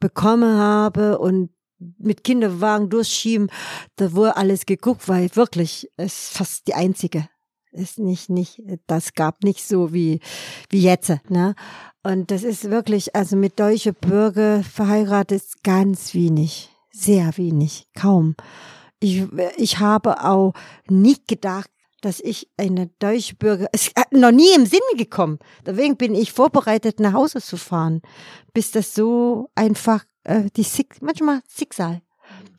[0.00, 1.50] bekommen habe und
[1.98, 3.50] mit Kinderwagen durchschieben,
[3.96, 7.28] da wurde alles geguckt, weil wirklich es ist fast die einzige
[7.76, 10.20] ist nicht nicht das gab nicht so wie
[10.70, 11.54] wie jetzt, ne?
[12.02, 18.36] Und das ist wirklich also mit deutsche Bürger verheiratet ganz wenig, sehr wenig, kaum.
[19.00, 19.24] Ich,
[19.56, 20.54] ich habe auch
[20.88, 21.70] nicht gedacht,
[22.00, 25.38] dass ich eine deutsche Bürger, es hat noch nie im Sinne gekommen.
[25.66, 28.02] Deswegen bin ich vorbereitet, nach Hause zu fahren,
[28.54, 32.02] bis das so einfach, äh, die Six, manchmal Schicksal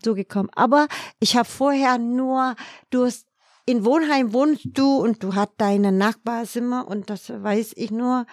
[0.03, 0.49] so gekommen.
[0.53, 0.87] Aber
[1.19, 2.55] ich habe vorher nur,
[2.89, 3.25] du hast,
[3.67, 8.25] in Wohnheim wohnst du und du hast deine Nachbarzimmer und das weiß ich nur,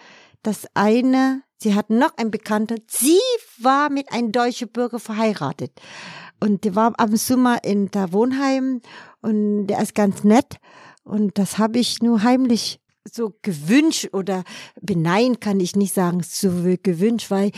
[0.42, 3.18] das eine, sie hat noch ein Bekannter, sie
[3.58, 5.72] war mit einem deutschen Bürger verheiratet.
[6.40, 8.80] Und der war am Sommer in der Wohnheim
[9.22, 10.58] und der ist ganz nett.
[11.02, 14.44] Und das habe ich nur heimlich so gewünscht oder
[14.80, 16.50] benein kann ich nicht sagen, so
[16.82, 17.50] gewünscht, weil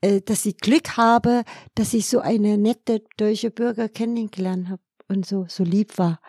[0.00, 1.42] äh, dass ich Glück habe,
[1.74, 6.20] dass ich so eine nette deutsche Bürger kennengelernt habe und so so lieb war.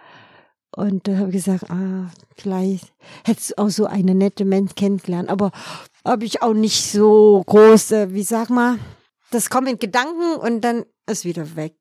[0.76, 2.94] Und da habe ich gesagt, ah, vielleicht
[3.24, 5.30] hättest du auch so eine nette Mensch kennengelernt.
[5.30, 5.52] Aber
[6.06, 8.78] habe ich auch nicht so große, wie sag mal,
[9.32, 11.76] das kommt in Gedanken und dann ist wieder weg.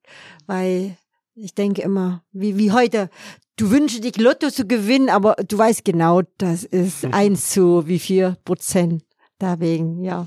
[0.46, 0.96] Weil
[1.34, 3.10] ich denke immer, wie, wie heute,
[3.56, 7.98] du wünschst dich Lotto zu gewinnen, aber du weißt genau, das ist eins zu wie
[7.98, 9.04] vier Prozent.
[9.40, 10.26] Deswegen, ja,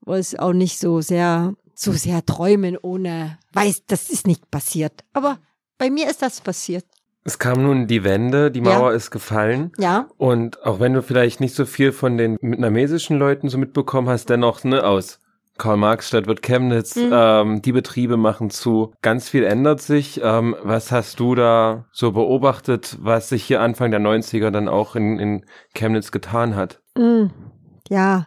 [0.00, 5.04] wollte auch nicht so sehr, so sehr träumen ohne, weiß, das ist nicht passiert.
[5.12, 5.38] Aber
[5.76, 6.84] bei mir ist das passiert.
[7.28, 8.96] Es kam nun die Wende, die Mauer Ja.
[8.96, 9.70] ist gefallen.
[9.76, 10.06] Ja.
[10.16, 14.30] Und auch wenn du vielleicht nicht so viel von den vietnamesischen Leuten so mitbekommen hast,
[14.30, 15.20] dennoch ne, aus
[15.58, 17.10] Karl-Marx-Stadt wird Chemnitz, Mhm.
[17.12, 18.92] ähm, die Betriebe machen zu.
[19.02, 20.22] Ganz viel ändert sich.
[20.24, 24.96] Ähm, was hast du da so beobachtet, was sich hier Anfang der 90er dann auch
[24.96, 26.80] in, in Chemnitz getan hat?
[26.96, 27.26] Mm,
[27.90, 28.26] ja,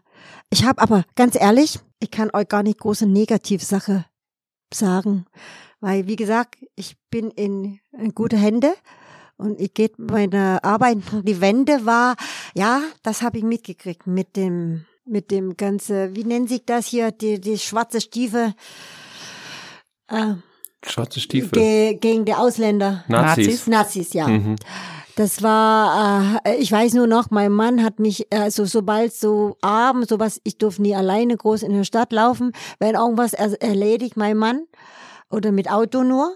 [0.51, 4.05] ich habe aber ganz ehrlich, ich kann euch gar nicht große Negativsache
[4.73, 5.25] sagen,
[5.79, 8.73] weil wie gesagt, ich bin in, in gute Hände
[9.37, 10.99] und ich geht meine Arbeit.
[11.23, 12.15] Die Wende war,
[12.53, 17.11] ja, das habe ich mitgekriegt mit dem mit dem ganze, wie nennt sich das hier,
[17.11, 18.53] die die schwarze Stiefel
[20.07, 20.35] äh,
[20.83, 21.51] Schwarze Stiefel.
[21.51, 23.03] ge, gegen die Ausländer.
[23.07, 23.67] Nazis.
[23.67, 24.27] Nazis, ja.
[24.27, 24.55] Mhm.
[25.15, 30.09] Das war, äh, ich weiß nur noch, mein Mann hat mich, also sobald so abends,
[30.09, 34.37] sowas, ich durfte nie alleine groß in der Stadt laufen, wenn irgendwas er, erledigt, mein
[34.37, 34.65] Mann,
[35.29, 36.35] oder mit Auto nur.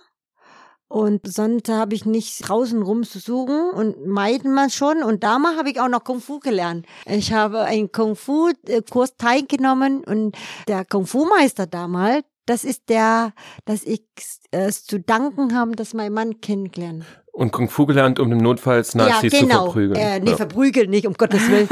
[0.87, 5.03] Und sonst habe ich nicht draußen rumzusuchen und meiden man schon.
[5.03, 6.85] Und damals habe ich auch noch Kung Fu gelernt.
[7.05, 8.51] Ich habe einen Kung Fu
[8.89, 13.33] Kurs teilgenommen und der Kung Fu Meister damals, das ist der,
[13.65, 14.03] dass ich
[14.51, 17.05] äh, es zu danken haben, dass mein Mann kennengelernt.
[17.35, 19.55] Und Kung Fu gelernt, um Notfalls Nazis ja, genau.
[19.55, 19.99] zu verprügeln.
[19.99, 20.37] Äh, nee, ja.
[20.37, 21.67] verprügeln nicht, um Gottes Willen.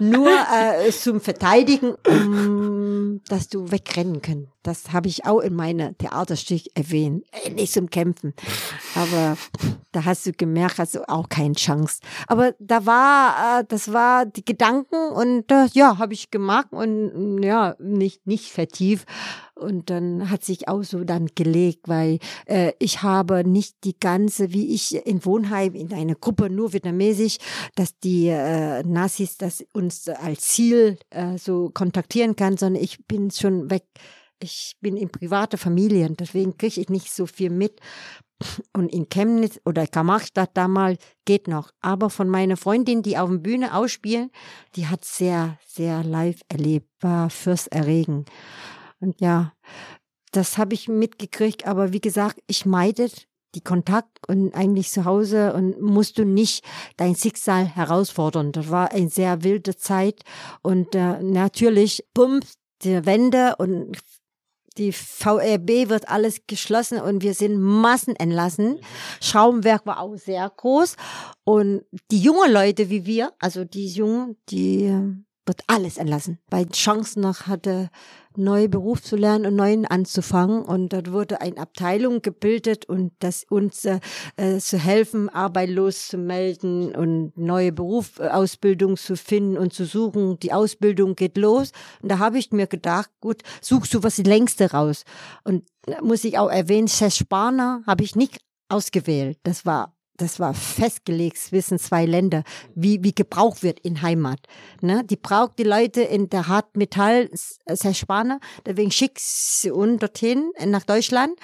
[0.00, 4.48] Nur äh, zum Verteidigen, um, dass du wegrennen können.
[4.64, 7.24] Das habe ich auch in meiner Theaterstück erwähnt.
[7.44, 8.34] Äh, nicht zum Kämpfen.
[8.96, 9.36] Aber
[9.92, 12.00] da hast du gemerkt, hast du auch keine Chance.
[12.26, 17.44] Aber da war, äh, das war die Gedanken und äh, ja, habe ich gemacht und
[17.44, 19.06] ja, nicht, nicht vertieft.
[19.56, 24.52] Und dann hat sich auch so dann gelegt, weil äh, ich habe nicht die ganze,
[24.52, 27.38] wie ich in Wohnheim in einer Gruppe nur vietnamesisch,
[27.74, 33.30] dass die äh, Nazis das uns als Ziel äh, so kontaktieren kann, sondern ich bin
[33.30, 33.84] schon weg.
[34.42, 37.80] Ich bin in private Familien, deswegen kriege ich nicht so viel mit.
[38.74, 41.70] Und in Chemnitz oder Kamachstadt damals geht noch.
[41.80, 44.30] Aber von meiner Freundin, die auf der Bühne ausspielen,
[44.74, 48.28] die hat sehr, sehr live erlebt, war fürsterregend.
[49.00, 49.52] Und ja,
[50.32, 53.08] das habe ich mitgekriegt, aber wie gesagt, ich meide
[53.54, 56.64] die Kontakt und eigentlich zu Hause und musst du nicht
[56.96, 58.52] dein Schicksal herausfordern.
[58.52, 60.22] Das war eine sehr wilde Zeit
[60.62, 62.40] und äh, natürlich, bumm,
[62.82, 63.96] die Wände und
[64.76, 68.78] die VRB wird alles geschlossen und wir sind Massen entlassen.
[69.22, 70.96] Schaumwerk war auch sehr groß
[71.44, 74.94] und die jungen Leute wie wir, also die Jungen, die
[75.46, 77.90] wird alles entlassen, weil Chancen noch hatte
[78.38, 80.62] neue Beruf zu lernen und neuen anzufangen.
[80.62, 84.00] Und dort wurde eine Abteilung gebildet und das uns äh,
[84.36, 90.38] äh, zu helfen, arbeitslos zu melden und neue Berufsausbildung äh, zu finden und zu suchen.
[90.40, 91.72] Die Ausbildung geht los.
[92.02, 95.04] Und da habe ich mir gedacht, gut, suchst du was längste raus.
[95.44, 95.64] Und
[96.02, 99.38] muss ich auch erwähnen, Sespaner habe ich nicht ausgewählt.
[99.44, 102.42] Das war das war festgelegt zwischen zwei Länder,
[102.74, 104.40] wie, wie gebraucht wird in Heimat.
[104.80, 105.04] Ne?
[105.04, 110.84] Die braucht die Leute in der Hartmetall, sehr spannend, deswegen schickt sie uns dorthin, nach
[110.84, 111.38] Deutschland,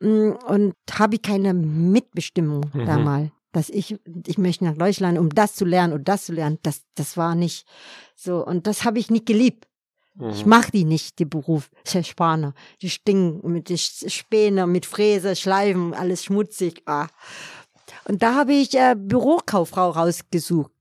[0.00, 2.86] mm, und habe ich keine Mitbestimmung mhm.
[2.86, 3.30] damals.
[3.52, 6.82] Dass ich, ich möchte nach Deutschland, um das zu lernen und das zu lernen, das,
[6.94, 7.66] das war nicht
[8.14, 8.44] so.
[8.44, 9.66] Und das habe ich nicht geliebt.
[10.30, 10.50] Ich mhm.
[10.50, 12.52] mach die nicht, die Beruf, Spaner.
[12.82, 16.82] Die stinken mit die Späne, mit Fräse, Schleifen, alles schmutzig.
[16.86, 17.06] Ah.
[18.08, 20.72] Und da habe ich äh, Bürokauffrau rausgesucht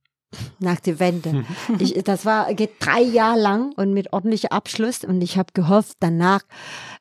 [0.60, 1.46] nach der Wende.
[1.80, 5.98] Ich, das war geht drei Jahre lang und mit ordentlichem Abschluss und ich habe gehofft,
[6.00, 6.42] danach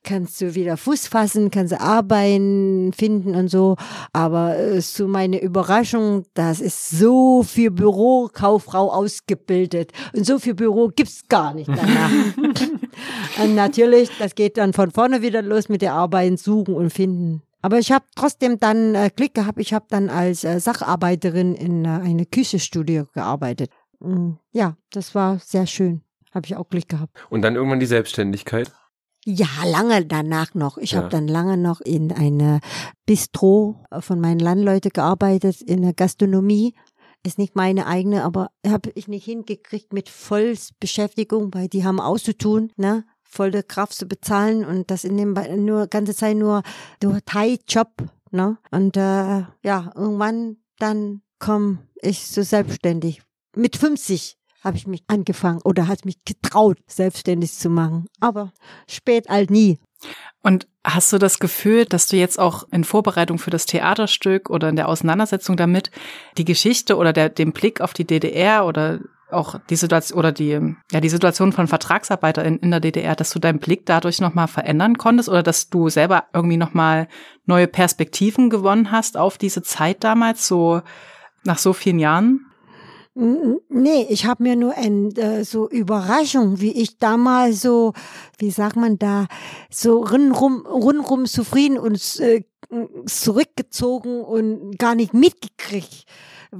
[0.03, 3.77] kannst du wieder Fuß fassen, kannst du arbeiten, finden und so.
[4.13, 10.91] Aber äh, zu meiner Überraschung, das ist so viel Bürokauffrau ausgebildet und so viel Büro
[10.95, 12.11] gibt's gar nicht danach.
[13.43, 17.43] und natürlich, das geht dann von vorne wieder los mit der Arbeit, suchen und finden.
[17.63, 19.59] Aber ich habe trotzdem dann äh, Glück gehabt.
[19.61, 23.71] Ich habe dann als äh, Sacharbeiterin in äh, eine Küchenstudio gearbeitet.
[24.01, 26.03] Mm, ja, das war sehr schön.
[26.33, 27.17] Habe ich auch Glück gehabt.
[27.31, 28.71] Und dann irgendwann die Selbstständigkeit?
[29.25, 30.79] Ja, lange danach noch.
[30.79, 30.99] Ich ja.
[30.99, 32.61] habe dann lange noch in eine
[33.07, 36.75] Bistro von meinen Landleuten gearbeitet, in der Gastronomie.
[37.25, 42.71] Ist nicht meine eigene, aber habe ich nicht hingekriegt mit Vollbeschäftigung, weil die haben auszutun,
[42.77, 43.05] ne?
[43.29, 46.63] Volle Kraft zu bezahlen und das in dem nur ganze Zeit nur
[47.01, 47.91] du Thai-Job,
[48.31, 48.59] ne?
[48.71, 53.23] Und äh, ja, irgendwann dann komme ich so selbstständig.
[53.55, 58.07] Mit 50 habe ich mich angefangen oder hat mich getraut, selbstständig zu machen.
[58.21, 58.53] Aber
[58.89, 59.79] spät alt nie.
[60.43, 64.69] Und hast du das Gefühl, dass du jetzt auch in Vorbereitung für das Theaterstück oder
[64.69, 65.91] in der Auseinandersetzung damit
[66.37, 69.01] die Geschichte oder der, den Blick auf die DDR oder
[69.31, 70.61] auch die Situation oder die,
[70.93, 74.99] ja, die Situation von VertragsarbeiterInnen in der DDR, dass du deinen Blick dadurch nochmal verändern
[74.99, 77.09] konntest oder dass du selber irgendwie nochmal
[77.45, 80.83] neue Perspektiven gewonnen hast auf diese Zeit damals, so
[81.45, 82.47] nach so vielen Jahren?
[83.15, 87.95] Nee, ich habe mir nur ein, äh, so Überraschung, wie ich damals so,
[88.37, 89.27] wie sagt man da,
[89.71, 92.45] so rundrum, rundrum zufrieden und äh,
[93.07, 96.05] zurückgezogen und gar nicht mitgekriegt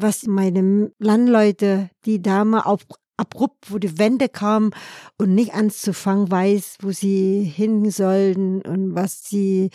[0.01, 2.87] was meine Landleute, die Dame auf
[3.17, 4.73] abrupt, wo die Wende kam
[5.19, 9.71] und nicht anzufangen weiß, wo sie hin sollen und was sie,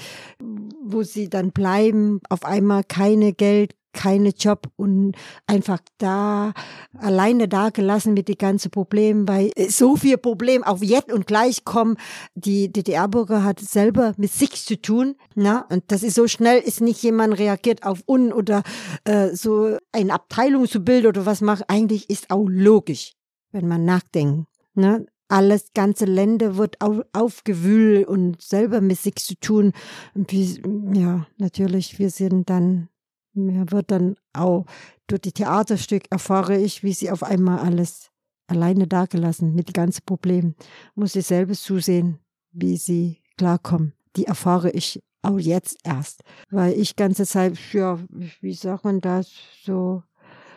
[0.83, 5.15] wo sie dann bleiben, auf einmal keine Geld, keine Job und
[5.47, 6.53] einfach da
[6.97, 11.65] alleine da gelassen mit die ganze Problem, weil so viel Problem auf jetzt und gleich
[11.65, 11.97] kommen.
[12.35, 16.81] Die DDR-Bürger hat selber mit sich zu tun, na und das ist so schnell, ist
[16.81, 18.63] nicht jemand reagiert auf un oder
[19.03, 21.69] äh, so eine Abteilung zu bilden oder was macht.
[21.69, 23.13] Eigentlich ist auch logisch,
[23.51, 24.47] wenn man nachdenkt.
[24.73, 25.05] Ne?
[25.31, 29.71] alles ganze Länder wird auf, aufgewühlt und selber mit sich zu tun.
[30.13, 30.61] Wie,
[30.93, 32.89] ja, natürlich, wir sind dann
[33.33, 34.65] mir wird dann auch
[35.07, 38.11] durch die Theaterstück erfahre ich, wie sie auf einmal alles
[38.47, 40.55] alleine dagelassen mit den ganzen Problemen.
[40.95, 42.19] Muss ich selbst zusehen,
[42.51, 43.93] wie sie klarkommen.
[44.15, 47.99] Die erfahre ich auch jetzt erst, weil ich ganze Zeit, ja,
[48.41, 49.31] wie sagt man das,
[49.63, 50.03] so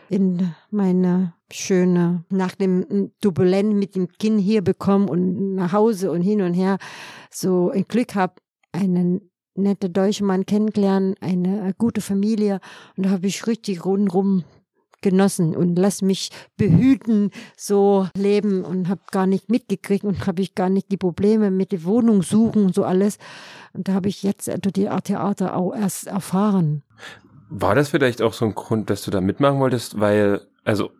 [0.09, 6.23] in meine schöne, nach dem Turbulent mit dem Kind hier bekommen und nach Hause und
[6.23, 6.79] hin und her,
[7.31, 8.35] so ein Glück habe,
[8.73, 12.61] einen nette deutsche Mann kennengelernt, eine äh, gute Familie
[12.97, 14.45] und da habe ich richtig rundrum
[15.05, 20.55] genossen und lass mich behüten, so leben und habe gar nicht mitgekriegt und habe ich
[20.55, 23.19] gar nicht die Probleme mit der Wohnung suchen und so alles.
[23.75, 26.83] Und da habe ich jetzt durch die Theater auch erst erfahren.
[27.51, 30.01] War das vielleicht auch so ein Grund, dass du da mitmachen wolltest?
[30.01, 30.91] Weil, also,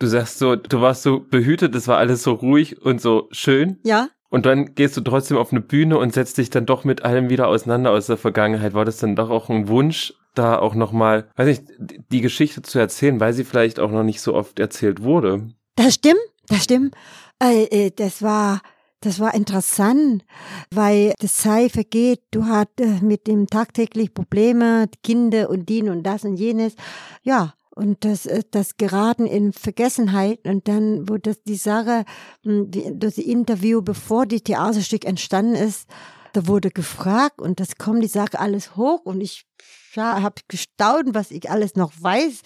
[0.00, 3.78] du sagst so, du warst so behütet, es war alles so ruhig und so schön.
[3.84, 4.08] Ja.
[4.34, 7.30] Und dann gehst du trotzdem auf eine Bühne und setzt dich dann doch mit allem
[7.30, 8.74] wieder auseinander aus der Vergangenheit.
[8.74, 11.62] War das dann doch auch ein Wunsch, da auch nochmal, weiß nicht,
[12.10, 15.46] die Geschichte zu erzählen, weil sie vielleicht auch noch nicht so oft erzählt wurde?
[15.76, 16.18] Das stimmt,
[16.48, 16.96] das stimmt.
[17.40, 18.60] Äh, äh, das war
[19.02, 20.24] das war interessant,
[20.70, 26.24] weil das Zeit vergeht, du hattest mit dem tagtäglich Probleme, Kinder und dies und das
[26.24, 26.74] und jenes.
[27.22, 32.04] Ja, und das, äh, das geraten in Vergessenheit und dann wurde das die Sache,
[32.42, 35.88] hm, das Interview, bevor die Theaterstück entstanden ist,
[36.32, 39.46] da wurde gefragt und das kommt die Sache alles hoch und ich
[39.94, 42.42] ja, habe gestaunt, was ich alles noch weiß,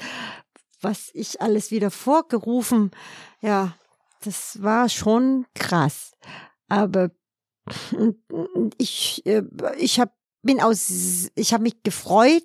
[0.80, 2.90] was ich alles wieder vorgerufen.
[3.40, 3.74] Ja,
[4.22, 6.12] das war schon krass.
[6.68, 7.10] Aber
[8.78, 9.42] ich, äh,
[9.78, 12.44] ich hab, bin aus, ich habe mich gefreut,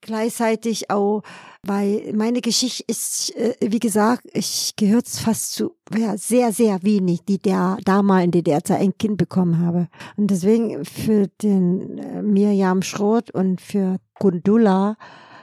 [0.00, 1.22] gleichzeitig auch,
[1.66, 7.24] weil meine Geschichte ist, äh, wie gesagt, ich gehört fast zu ja, sehr, sehr wenig,
[7.24, 9.88] die der damals in DDR-Zeit ein Kind bekommen habe.
[10.16, 14.96] Und deswegen für den äh, Mirjam Schroth und für Gundula,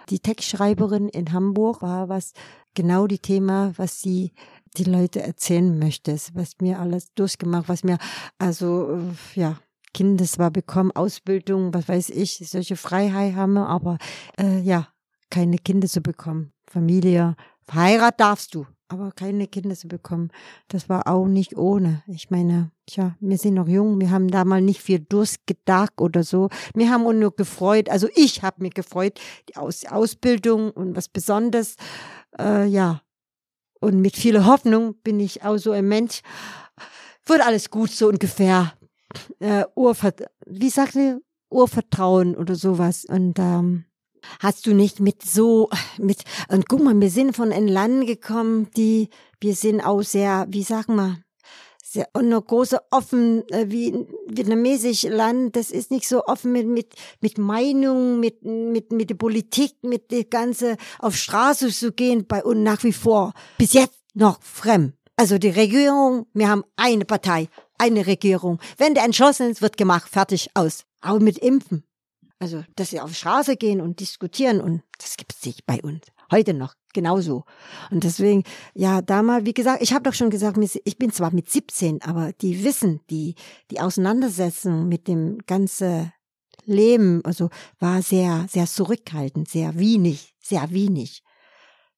[0.09, 2.34] die Textschreiberin in Hamburg, war was
[2.76, 4.34] genau die Thema, was sie
[4.78, 7.97] die Leute erzählen möchte, was mir alles durchgemacht, was mir,
[8.38, 9.57] also, äh, ja,
[9.93, 13.97] Kindes war bekommen, Ausbildung, was weiß ich, solche Freiheit haben, aber
[14.38, 14.89] äh, ja,
[15.30, 16.51] keine Kinder zu bekommen.
[16.67, 20.30] Familie, verheiratet darfst du, aber keine Kinder zu bekommen,
[20.67, 22.03] das war auch nicht ohne.
[22.07, 26.49] Ich meine, tja, wir sind noch jung, wir haben damals nicht viel durchgedacht oder so.
[26.73, 29.19] Wir haben uns nur gefreut, also ich habe mich gefreut,
[29.49, 31.76] die Aus Ausbildung und was Besonderes,
[32.39, 33.01] äh, ja.
[33.82, 36.21] Und mit viel Hoffnung bin ich auch so ein Mensch.
[37.26, 38.73] Wird alles gut, so ungefähr
[39.39, 43.05] äh, Urvert wie sagt ihr, Urvertrauen oder sowas.
[43.05, 43.86] Und ähm,
[44.39, 48.69] hast du nicht mit so, mit, und guck mal, wir sind von einem Land gekommen,
[48.76, 49.09] die,
[49.39, 51.17] wir sind auch sehr, wie sagen wir,
[51.84, 56.67] sehr, und eine große offen, äh, wie vietnamesisch Land, das ist nicht so offen mit,
[56.67, 62.26] mit, mit Meinung, mit, mit, mit der Politik, mit der ganze, auf Straße zu gehen,
[62.28, 64.93] bei uns nach wie vor, bis jetzt noch fremd.
[65.15, 67.47] Also die Regierung, wir haben eine Partei,
[67.78, 68.59] eine Regierung.
[68.78, 70.84] Wenn der entschlossen ist, wird gemacht, fertig, aus.
[71.01, 71.84] Auch mit Impfen.
[72.45, 76.01] Also, dass sie auf die Straße gehen und diskutieren und das gibt's nicht bei uns.
[76.29, 77.43] Heute noch genauso.
[77.89, 78.43] Und deswegen,
[78.75, 82.33] ja, damals, wie gesagt, ich habe doch schon gesagt, ich bin zwar mit 17, aber
[82.33, 83.33] die wissen, die,
[83.71, 86.13] die Auseinandersetzung mit dem ganzen
[86.65, 91.23] Leben, also war sehr, sehr zurückhaltend, sehr wenig, sehr wenig.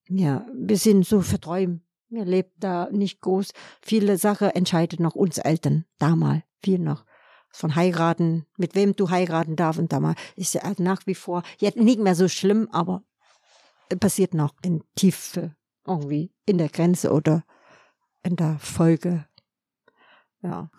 [0.07, 3.51] Ja, wir sind so verträumt mir lebt da nicht groß.
[3.81, 7.03] Viele Sachen entscheidet noch uns Eltern, damals, viel noch.
[7.57, 11.77] Von heiraten, mit wem du heiraten darfst und damals ist ja nach wie vor, jetzt
[11.77, 13.01] nicht mehr so schlimm, aber
[13.99, 17.43] passiert noch in Tiefe, irgendwie in der Grenze oder
[18.21, 19.25] in der Folge.
[20.43, 20.69] Ja.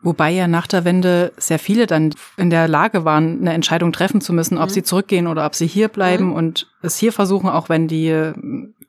[0.00, 4.20] Wobei ja nach der Wende sehr viele dann in der Lage waren, eine Entscheidung treffen
[4.20, 4.74] zu müssen, ob mhm.
[4.74, 6.34] sie zurückgehen oder ob sie hier bleiben mhm.
[6.34, 8.32] und es hier versuchen, auch wenn die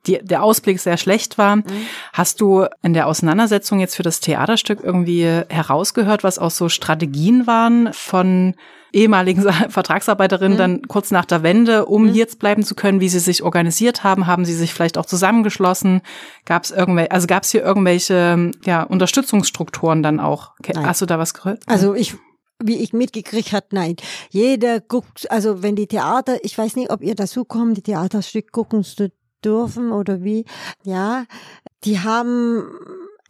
[0.05, 1.57] die, der Ausblick sehr schlecht war.
[1.57, 1.63] Mhm.
[2.11, 7.47] Hast du in der Auseinandersetzung jetzt für das Theaterstück irgendwie herausgehört, was auch so Strategien
[7.47, 8.55] waren von
[8.93, 10.57] ehemaligen Vertragsarbeiterinnen mhm.
[10.57, 12.13] dann kurz nach der Wende, um mhm.
[12.13, 14.27] jetzt bleiben zu können, wie sie sich organisiert haben?
[14.27, 16.01] Haben sie sich vielleicht auch zusammengeschlossen?
[16.45, 20.51] Gab es irgendwelche, also gab es hier irgendwelche ja, Unterstützungsstrukturen dann auch?
[20.65, 20.85] Nein.
[20.85, 21.63] Hast du da was gehört?
[21.65, 22.15] Also ich
[22.65, 23.97] wie ich mitgekriegt hat, nein.
[24.29, 28.53] Jeder guckt, also wenn die Theater, ich weiß nicht, ob ihr dazu kommt, die Theaterstück
[28.53, 28.83] gucken
[29.45, 30.45] dürfen oder wie.
[30.83, 31.25] Ja,
[31.83, 32.63] die haben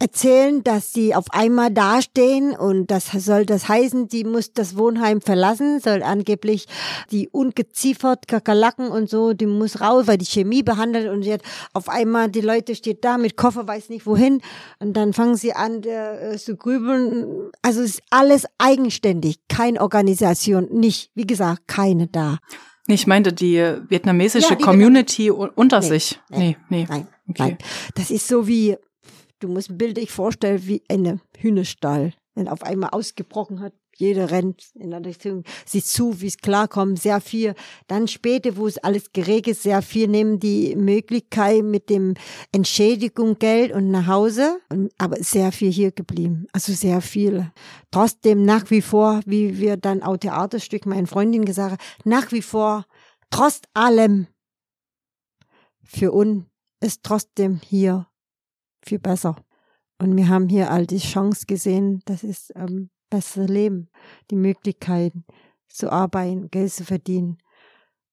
[0.00, 5.20] erzählen, dass sie auf einmal dastehen und das soll das heißen, die muss das Wohnheim
[5.20, 6.66] verlassen, soll angeblich
[7.10, 11.88] die ungeziefert Kakerlaken und so, die muss raus, weil die Chemie behandelt und jetzt auf
[11.88, 14.42] einmal die Leute steht da mit Koffer, weiß nicht wohin
[14.80, 17.50] und dann fangen sie an äh, zu grübeln.
[17.62, 22.38] Also ist alles eigenständig, keine Organisation, nicht, wie gesagt, keine da.
[22.86, 23.56] Ich meinte die
[23.88, 26.20] vietnamesische ja, die Community Vietnam unter nee, sich.
[26.28, 26.86] Nee, nee.
[26.88, 27.42] Nein, okay.
[27.42, 27.58] nein.
[27.94, 28.76] Das ist so wie,
[29.40, 33.72] du musst ein Bild dich vorstellen, wie eine Hühnerstall, wenn auf einmal ausgebrochen hat.
[33.96, 37.54] Jeder rennt in der Richtung, sieht zu, wie es klarkommt, sehr viel.
[37.86, 42.14] Dann später, wo es alles geregelt ist, sehr viel nehmen die Möglichkeit mit dem
[42.52, 44.60] Entschädigung Geld und nach Hause.
[44.70, 46.46] Und, aber sehr viel hier geblieben.
[46.52, 47.50] Also sehr viel.
[47.90, 52.42] Trotzdem nach wie vor, wie wir dann auch Theaterstück, meine Freundin gesagt hat, nach wie
[52.42, 52.86] vor,
[53.30, 54.26] trotz allem,
[55.82, 56.44] für uns
[56.80, 58.08] ist trotzdem hier
[58.84, 59.36] viel besser.
[59.98, 63.88] Und wir haben hier all die Chance gesehen, das ist ähm, bessere Leben,
[64.30, 65.24] die Möglichkeiten
[65.68, 67.38] zu arbeiten, Geld zu verdienen.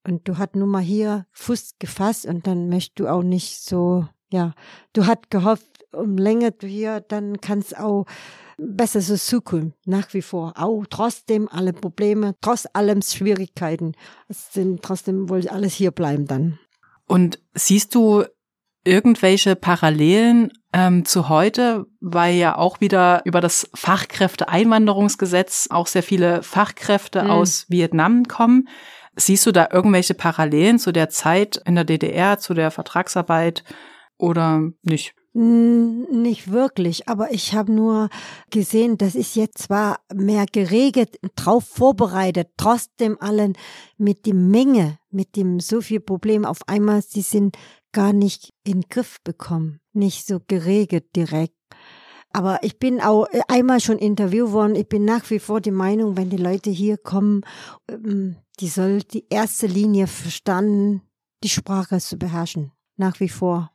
[0.06, 4.08] Und du hast nun mal hier Fuß gefasst und dann möchtest du auch nicht so,
[4.32, 4.54] ja,
[4.94, 8.06] du hast gehofft, um länger du hier, dann kannst auch
[8.58, 10.54] besser so Zukunft, nach wie vor.
[10.56, 13.94] Auch trotzdem alle Probleme, trotz allem Schwierigkeiten.
[14.28, 16.60] Es sind trotzdem wohl alles hier bleiben dann.
[17.08, 18.24] Und siehst du
[18.84, 26.44] irgendwelche Parallelen ähm, zu heute, weil ja auch wieder über das Fachkräfteeinwanderungsgesetz auch sehr viele
[26.44, 27.30] Fachkräfte Mhm.
[27.30, 28.68] aus Vietnam kommen.
[29.16, 33.64] Siehst du da irgendwelche Parallelen zu der Zeit in der DDR, zu der Vertragsarbeit
[34.18, 35.14] oder nicht?
[35.34, 38.10] Nicht wirklich, aber ich habe nur
[38.50, 43.54] gesehen, das ist jetzt zwar mehr geregelt, drauf vorbereitet, trotzdem allen
[43.98, 47.58] mit der Menge, mit dem so viel Problem auf einmal, sie sind
[47.92, 51.56] gar nicht in den Griff bekommen, nicht so geregelt direkt.
[52.34, 54.76] Aber ich bin auch äh, einmal schon interviewt worden.
[54.76, 57.42] Ich bin nach wie vor die Meinung, wenn die Leute hier kommen,
[57.90, 61.02] ähm, die soll die erste Linie verstanden,
[61.44, 62.72] die Sprache zu beherrschen.
[62.96, 63.72] Nach wie vor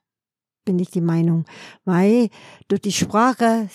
[0.65, 1.45] bin ich die Meinung,
[1.85, 2.29] weil
[2.69, 3.69] du die Sprache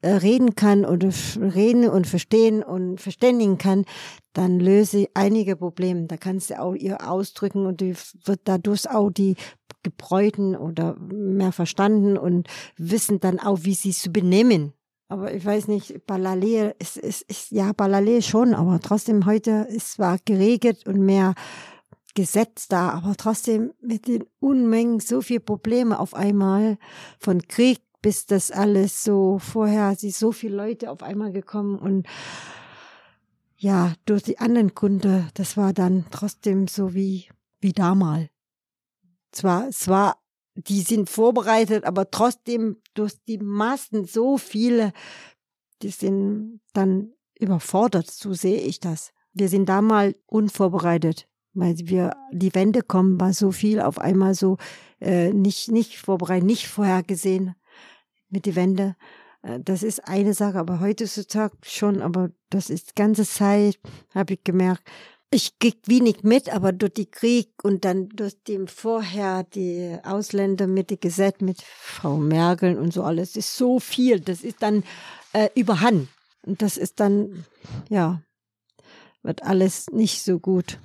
[0.00, 3.84] äh, reden kann oder reden und verstehen und verständigen kann,
[4.32, 6.06] dann löse einige Probleme.
[6.06, 9.34] Da kannst du auch ihr ausdrücken und die wird dadurch auch die
[9.82, 14.72] Gebräuten oder mehr verstanden und wissen dann auch, wie sie zu benehmen.
[15.08, 19.92] Aber ich weiß nicht, Balale ist, ist, ist ja Balale schon, aber trotzdem heute ist
[19.92, 21.34] zwar geregelt und mehr
[22.14, 26.78] Gesetz da, aber trotzdem mit den Unmengen so viel Probleme auf einmal
[27.18, 32.06] von Krieg bis das alles so vorher sind so viele Leute auf einmal gekommen und
[33.60, 37.28] ja, durch die anderen Gründe, das war dann trotzdem so wie,
[37.60, 38.28] wie damals.
[39.38, 40.16] Zwar, zwar,
[40.56, 44.92] die sind vorbereitet, aber trotzdem durch die Massen so viele,
[45.80, 49.12] die sind dann überfordert, so sehe ich das.
[49.32, 54.56] Wir sind damals unvorbereitet, weil wir, die Wende kommen, war so viel auf einmal so,
[55.00, 57.54] äh, nicht, nicht vorbereitet, nicht vorhergesehen
[58.28, 58.96] mit die Wende.
[59.42, 63.78] Äh, Das ist eine Sache, aber heutzutage schon, aber das ist die ganze Zeit,
[64.12, 64.82] habe ich gemerkt,
[65.30, 70.66] ich krieg wenig mit, aber durch die Krieg und dann durch dem vorher die Ausländer
[70.66, 74.20] mit dem Gesetz mit Frau Merkel und so alles ist so viel.
[74.20, 74.84] Das ist dann
[75.32, 76.08] äh, überhand
[76.46, 77.44] und das ist dann
[77.88, 78.22] ja
[79.22, 80.78] wird alles nicht so gut.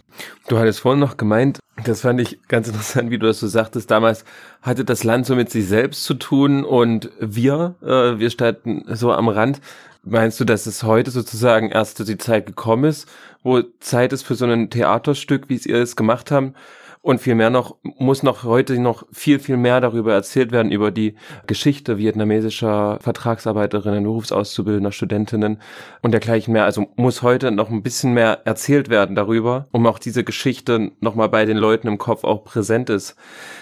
[0.48, 3.90] Du hattest vorhin noch gemeint, das fand ich ganz interessant, wie du das so sagtest,
[3.90, 4.26] damals
[4.62, 9.12] hatte das Land so mit sich selbst zu tun und wir, äh, wir standen so
[9.12, 9.62] am Rand.
[10.06, 13.08] Meinst du, dass es heute sozusagen erst die Zeit gekommen ist,
[13.42, 16.56] wo Zeit ist für so ein Theaterstück, wie es ihr es gemacht haben?
[17.02, 20.92] Und viel mehr noch, muss noch heute noch viel, viel mehr darüber erzählt werden, über
[20.92, 21.16] die
[21.48, 25.62] Geschichte vietnamesischer Vertragsarbeiterinnen, Berufsauszubildender, Studentinnen
[26.02, 26.66] und dergleichen mehr.
[26.66, 31.30] Also muss heute noch ein bisschen mehr erzählt werden darüber, um auch diese Geschichte nochmal
[31.30, 33.16] bei den Leuten im Kopf auch präsent ist,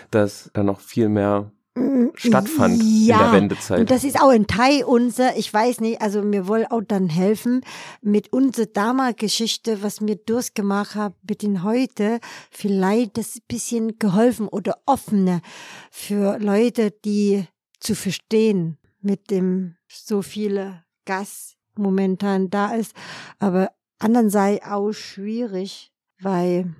[0.09, 1.51] dass da noch viel mehr
[2.15, 3.79] stattfand ja, in der Wendezeit.
[3.79, 7.07] Und das ist auch ein Teil unser, ich weiß nicht, also mir wollen auch dann
[7.07, 7.61] helfen
[8.01, 12.19] mit unserer damaligen Geschichte, was mir durchgemacht habe, mit den heute,
[12.49, 15.41] vielleicht das bisschen geholfen oder offener
[15.89, 17.45] für Leute, die
[17.79, 22.93] zu verstehen mit dem so viele Gas momentan da ist,
[23.39, 26.75] aber anderen sei auch schwierig, weil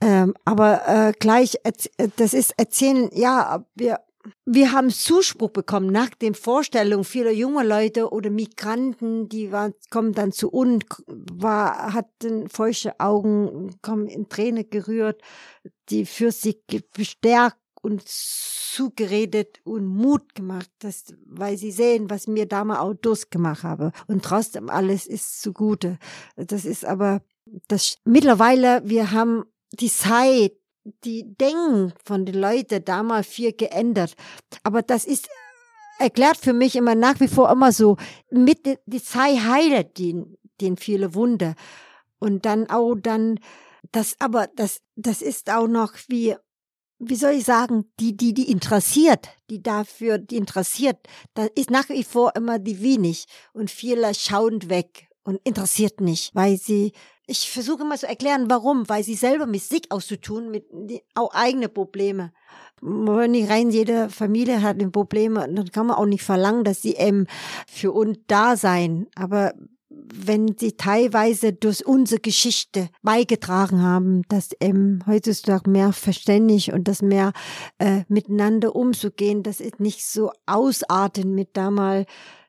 [0.00, 1.72] ähm, aber äh, gleich, äh,
[2.16, 3.98] das ist erzählen, ja, wir
[4.44, 10.12] wir haben Zuspruch bekommen nach den Vorstellungen vieler junger Leute oder Migranten, die waren, kommen
[10.12, 15.20] dann zu uns, war, hatten feuchte Augen, kommen in Tränen gerührt,
[15.90, 22.46] die für ge- bestärkt und zugeredet und Mut gemacht, dass, weil sie sehen, was mir
[22.46, 23.92] damals auch durchgemacht habe.
[24.06, 25.98] Und trotzdem alles ist zugute.
[26.36, 27.22] Das ist aber,
[27.68, 30.52] das, mittlerweile, wir haben die Zeit,
[31.04, 34.14] die Denken von den Leuten damals viel geändert.
[34.62, 35.28] Aber das ist
[35.98, 37.96] erklärt für mich immer nach wie vor immer so,
[38.30, 41.54] mit die, die Zeit heilt den, den viele Wunder.
[42.18, 43.38] Und dann auch dann,
[43.92, 46.36] das, aber das, das ist auch noch wie,
[46.98, 50.98] wie soll ich sagen, die, die, die interessiert, die dafür, die interessiert,
[51.34, 53.26] da ist nach wie vor immer die wenig.
[53.52, 56.92] Und viele schauen weg und interessiert nicht, weil sie
[57.28, 60.64] ich versuche immer zu erklären, warum, weil sie selber mit sich auszutun, mit
[61.14, 62.32] auch eigene Probleme.
[62.80, 66.80] Wenn nicht rein, jede Familie hat ein Problem, dann kann man auch nicht verlangen, dass
[66.80, 67.26] sie eben
[67.66, 69.08] für uns da sein.
[69.14, 69.52] Aber
[69.90, 77.02] wenn sie teilweise durch unsere Geschichte beigetragen haben, dass eben heutzutage mehr verständlich und das
[77.02, 77.32] mehr
[77.78, 82.06] äh, miteinander umzugehen, dass es nicht so ausarten mit damals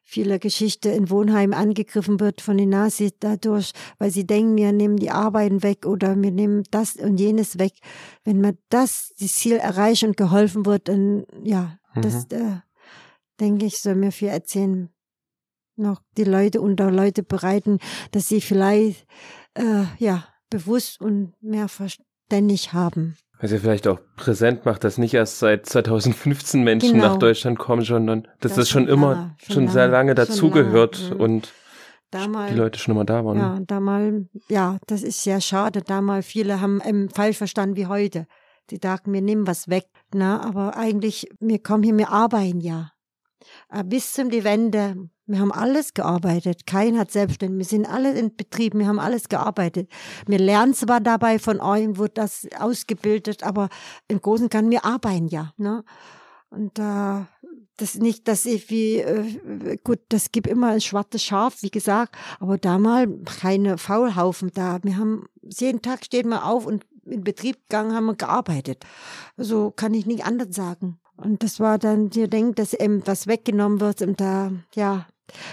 [0.09, 4.97] viele Geschichte in Wohnheim angegriffen wird von den Nazis dadurch, weil sie denken, wir nehmen
[4.97, 7.73] die Arbeiten weg oder wir nehmen das und jenes weg.
[8.23, 12.01] Wenn man das, das Ziel erreicht und geholfen wird, dann, ja, Mhm.
[12.01, 12.57] das, äh,
[13.39, 14.89] denke ich, soll mir viel erzählen.
[15.75, 17.77] Noch die Leute unter Leute bereiten,
[18.11, 19.05] dass sie vielleicht,
[19.53, 23.15] äh, ja, bewusst und mehr verständlich haben.
[23.41, 27.07] Was ja vielleicht auch präsent macht, dass nicht erst seit 2015 Menschen Genau.
[27.07, 30.99] nach Deutschland kommen, sondern dass Das das schon immer, lange, schon, schon sehr lange, dazugehört
[31.01, 31.21] lange, mhm.
[31.21, 31.53] und
[32.11, 33.37] Damals, die Leute schon immer da waren.
[33.37, 35.81] ja, damals, ja, das ist sehr schade.
[35.83, 38.25] Damals viele haben ähm, falsch verstanden wie heute.
[38.71, 39.85] Die dachten, wir nehmen was weg.
[40.13, 42.91] Na, aber eigentlich, wir kommen hier, wir arbeiten ja.
[43.71, 44.95] Äh, Bis zum die Wende,
[45.29, 46.65] wir haben alles gearbeitet.
[46.65, 47.59] Kein hat selbstständig.
[47.59, 48.73] Wir sind alle in Betrieb.
[48.73, 49.89] Wir haben alles gearbeitet.
[50.25, 53.69] Wir lernen zwar dabei von euch, wird das ausgebildet, aber
[54.07, 55.53] im Großen Ganzen, wir arbeiten ja.
[55.57, 55.83] Ne?
[56.49, 57.25] Und äh,
[57.77, 62.15] das nicht, dass ich wie, äh, gut, das gibt immer ein schwarzes Schaf, wie gesagt,
[62.39, 63.09] aber damals
[63.39, 64.79] keine Faulhaufen da.
[64.81, 68.83] Wir haben, jeden Tag steht man auf und in Betrieb gegangen, haben wir gearbeitet.
[69.37, 70.99] So kann ich nicht anders sagen.
[71.17, 75.05] Und das war dann, ihr denkt, dass eben was weggenommen wird und da, ja.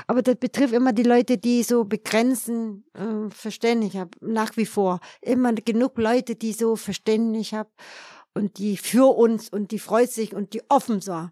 [0.07, 5.01] Aber das betrifft immer die Leute, die so begrenzen, äh, Verständnis haben, nach wie vor.
[5.21, 7.71] Immer genug Leute, die so Verständnis haben
[8.35, 11.29] und die für uns und die freut sich und die offen so.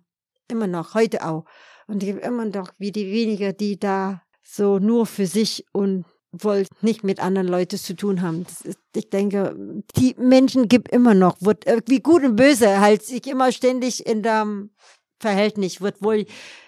[0.49, 1.45] Immer noch, heute auch.
[1.86, 6.66] Und habe immer noch wie die weniger, die da so nur für sich und wollen
[6.80, 8.47] nicht mit anderen Leuten zu tun haben.
[8.64, 9.55] Ist, ich denke,
[9.97, 14.07] die Menschen gibt immer noch, wird äh, wie gut und böse halt sich immer ständig
[14.07, 14.70] in dem
[15.20, 16.26] Verhältnis wird wohl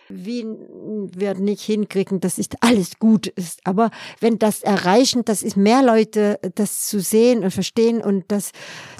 [0.09, 3.61] wie wir nicht hinkriegen, dass ist alles gut ist.
[3.64, 3.90] Aber
[4.20, 8.52] wenn das erreichen, das ist mehr Leute, das zu sehen und verstehen und dass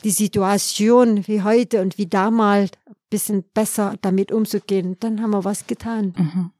[0.05, 2.71] die Situation wie heute und wie damals
[3.11, 6.13] bisschen besser damit umzugehen, dann haben wir was getan.
[6.17, 6.51] Mhm.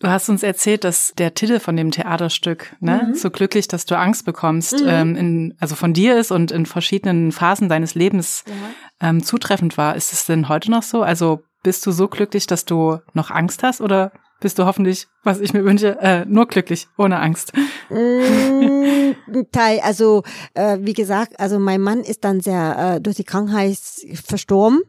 [0.00, 3.14] Du hast uns erzählt, dass der Titel von dem Theaterstück, ne, Mhm.
[3.14, 4.86] so glücklich, dass du Angst bekommst, Mhm.
[4.88, 9.08] ähm, in, also von dir ist und in verschiedenen Phasen deines Lebens Ja.
[9.08, 9.96] ähm, zutreffend war.
[9.96, 11.02] Ist es denn heute noch so?
[11.02, 15.40] Also bist du so glücklich, dass du noch Angst hast oder bist du hoffentlich, was
[15.40, 17.52] ich mir wünsche, äh, nur glücklich, ohne Angst?
[17.90, 19.12] Mm,
[19.50, 20.22] Teil, also
[20.54, 23.78] äh, wie gesagt, also mein Mann ist dann sehr äh, durch die Krankheit
[24.24, 24.82] verstorben,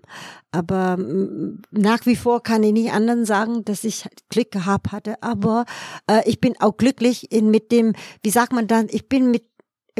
[0.51, 5.15] aber mm, nach wie vor kann ich nicht anderen sagen, dass ich Glück gehabt hatte,
[5.23, 5.65] aber
[6.07, 9.43] äh, ich bin auch glücklich in mit dem, wie sagt man dann, ich bin mit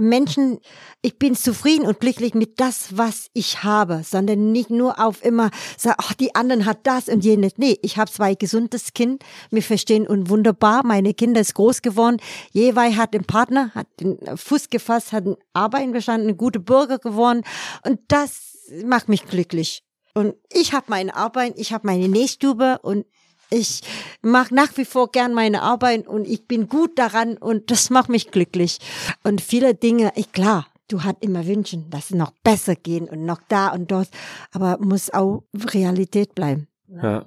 [0.02, 0.60] Menschen,
[1.02, 5.50] ich bin zufrieden und glücklich mit das, was ich habe, sondern nicht nur auf immer
[5.78, 7.54] sagen, ach, die anderen hat das und jenes.
[7.58, 12.18] Nee, ich habe zwei gesundes Kind, wir verstehen uns wunderbar, meine Kinder ist groß geworden,
[12.52, 17.44] jeweils hat einen Partner, hat den Fuß gefasst, hat Arbeiten bestanden, ein guter Bürger geworden
[17.86, 19.84] und das macht mich glücklich.
[20.14, 23.06] Und ich habe meine Arbeit, ich habe meine Nähstube und
[23.50, 23.82] ich
[24.22, 28.10] mache nach wie vor gern meine Arbeit und ich bin gut daran und das macht
[28.10, 28.80] mich glücklich.
[29.24, 33.26] Und viele Dinge, ich klar, du hast immer Wünschen, dass es noch besser gehen und
[33.26, 34.10] noch da und dort,
[34.52, 35.44] aber muss auch
[35.74, 36.68] Realität bleiben.
[37.02, 37.26] Ja.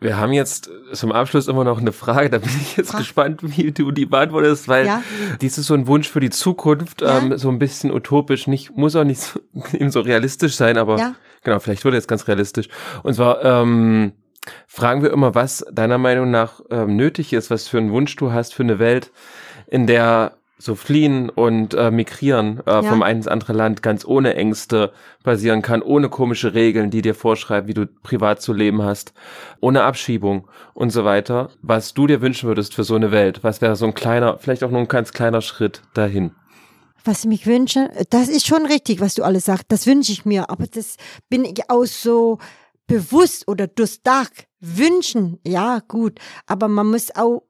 [0.00, 3.00] Wir haben jetzt zum Abschluss immer noch eine Frage, da bin ich jetzt Frag.
[3.00, 5.02] gespannt, wie du die beantwortest, weil Ja.
[5.40, 7.18] dies ist so ein Wunsch für die Zukunft, Ja.
[7.18, 9.40] ähm, so ein bisschen utopisch, nicht, muss auch nicht so,
[9.72, 11.14] eben so realistisch sein, aber Ja.
[11.42, 12.68] genau, vielleicht wird jetzt ganz realistisch.
[13.02, 14.12] Und zwar ähm,
[14.66, 18.32] fragen wir immer, was deiner Meinung nach ähm, nötig ist, was für einen Wunsch du
[18.32, 19.10] hast für eine Welt,
[19.66, 22.82] in der so fliehen und äh, migrieren äh, Ja.
[22.84, 24.92] vom einen ins andere Land ganz ohne Ängste
[25.24, 29.12] passieren kann, ohne komische Regeln, die dir vorschreiben, wie du privat zu leben hast,
[29.60, 31.50] ohne Abschiebung und so weiter.
[31.60, 33.40] Was du dir wünschen würdest für so eine Welt?
[33.42, 36.30] Was wäre so ein kleiner, vielleicht auch nur ein ganz kleiner Schritt dahin?
[37.04, 39.66] Was ich mich wünsche, das ist schon richtig, was du alles sagst.
[39.68, 40.96] Das wünsche ich mir, aber das
[41.28, 42.38] bin ich auch so
[42.86, 44.46] bewusst oder durchdacht.
[44.60, 47.42] Wünschen, ja, gut, aber man muss auch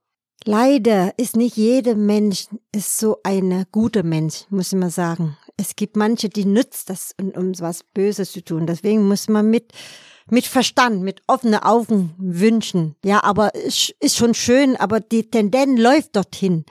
[0.46, 5.38] Leider ist nicht jeder Mensch ist so ein guter Mensch, muss mal sagen.
[5.56, 8.66] Es gibt manche, die nützt das, um, um was Böses zu tun.
[8.66, 9.72] Deswegen muss man mit
[10.30, 12.96] mit Verstand, mit offenen Augen wünschen.
[13.04, 16.64] Ja, aber ist, ist schon schön, aber die Tendenz läuft dorthin.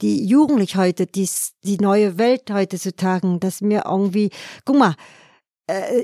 [0.00, 1.28] Die Jugendlich heute, die,
[1.62, 4.30] die neue Welt heutzutage, dass mir irgendwie,
[4.64, 4.94] guck mal,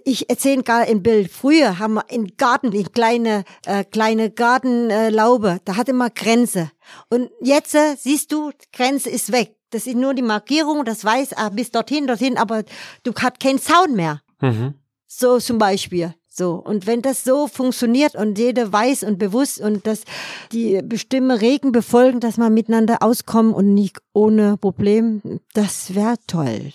[0.04, 1.30] ich erzähle gerade ein Bild.
[1.30, 6.70] Früher haben wir in Garten, in kleine, äh, kleine Gartenlaube, äh, da hatte man Grenze.
[7.10, 9.56] Und jetzt äh, siehst du, Grenze ist weg.
[9.70, 12.64] Das ist nur die Markierung, das weiß, ah, bis dorthin, dorthin, aber
[13.04, 14.20] du hast keinen Zaun mehr.
[14.40, 14.74] Mhm.
[15.06, 16.14] So zum Beispiel.
[16.34, 16.54] So.
[16.54, 20.04] Und wenn das so funktioniert und jeder weiß und bewusst und dass
[20.50, 25.20] die bestimmte Regeln befolgen, dass man miteinander auskommen und nicht ohne Problem,
[25.52, 26.70] das wäre toll.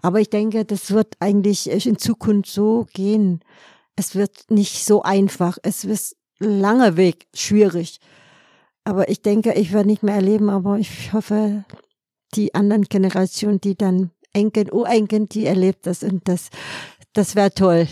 [0.00, 3.40] Aber ich denke, das wird eigentlich in Zukunft so gehen.
[3.96, 5.58] Es wird nicht so einfach.
[5.64, 7.98] Es wird langer Weg, schwierig.
[8.84, 11.64] Aber ich denke, ich werde nicht mehr erleben, aber ich hoffe,
[12.34, 16.50] die anderen Generationen, die dann Enkel, Urenkel, die erlebt das und das,
[17.12, 17.88] das wäre toll.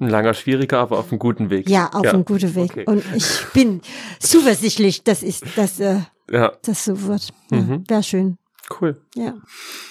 [0.00, 1.68] Ein langer, schwieriger, aber auf einem guten Weg.
[1.68, 2.70] Ja, auf einem guten Weg.
[2.72, 2.84] okay.
[2.86, 3.80] Und ich bin
[4.20, 7.28] zuversichtlich, dass ist, dass äh, Ja, das so wird.
[7.50, 7.84] Mhm.
[7.88, 8.38] Ja, Wäre schön.
[8.80, 9.00] cool.
[9.14, 9.34] Ja.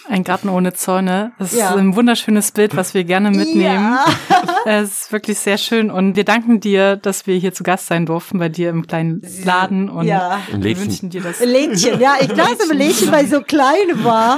[0.10, 1.32] Ein Garten ohne Zäune.
[1.38, 1.70] Das Ja.
[1.70, 3.64] ist ein wunderschönes Bild, was wir gerne mitnehmen.
[3.64, 4.06] Ja.
[4.64, 8.06] Es ist wirklich sehr schön und wir danken dir, dass wir hier zu Gast sein
[8.06, 10.40] durften bei dir im kleinen Laden und Ja.
[10.54, 10.86] Ein wir Lädchen.
[10.86, 11.40] wünschen dir das.
[11.40, 14.38] Lädchen, ja, ich dachte im Lädchen, weil ich so klein war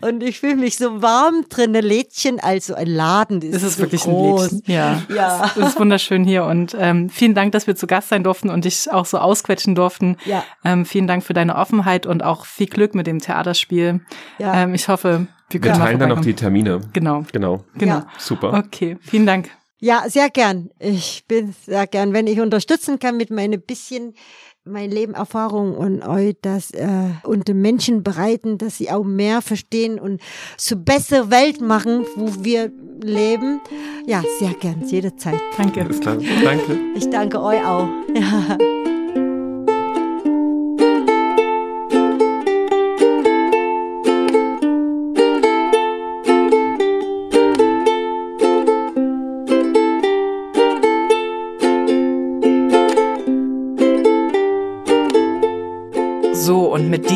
[0.00, 1.72] und ich fühle mich so warm drin.
[1.74, 4.52] Lädchen, also ein Laden, das Es ist so wirklich groß.
[4.52, 4.74] ein Lädchen.
[4.74, 5.02] Ja.
[5.12, 5.50] Ja.
[5.56, 8.64] Es ist wunderschön hier und ähm, vielen Dank, dass wir zu Gast sein durften und
[8.64, 10.16] dich auch so ausquetschen durften.
[10.24, 10.44] Ja.
[10.64, 14.00] Ähm, vielen Dank für deine Offenheit und auch viel Glück mit dem Theaterspiel.
[14.38, 14.62] Ja.
[14.62, 16.34] Ähm, ich hoffe, wir Wir können mal teilen dann auch die.
[16.34, 16.80] Termine.
[16.92, 17.64] Genau, Genau.
[17.76, 17.94] genau.
[17.94, 18.06] Ja.
[18.18, 18.52] Super.
[18.66, 19.50] Okay, vielen Dank.
[19.78, 20.70] Ja, sehr gern.
[20.78, 24.14] Ich bin sehr gern, wenn ich unterstützen kann mit meinem bisschen
[24.66, 26.88] mein Leben Erfahrung und euch das äh,
[27.22, 30.22] und den Menschen bereiten, dass sie auch mehr verstehen und
[30.56, 32.72] so bessere Welt machen, wo wir
[33.02, 33.60] leben.
[34.06, 35.38] Ja, sehr gern, jederzeit.
[35.58, 35.82] Danke.
[35.82, 36.16] Alles klar.
[36.42, 36.78] Danke.
[36.94, 37.88] Ich danke euch auch.
[38.14, 38.56] Ja.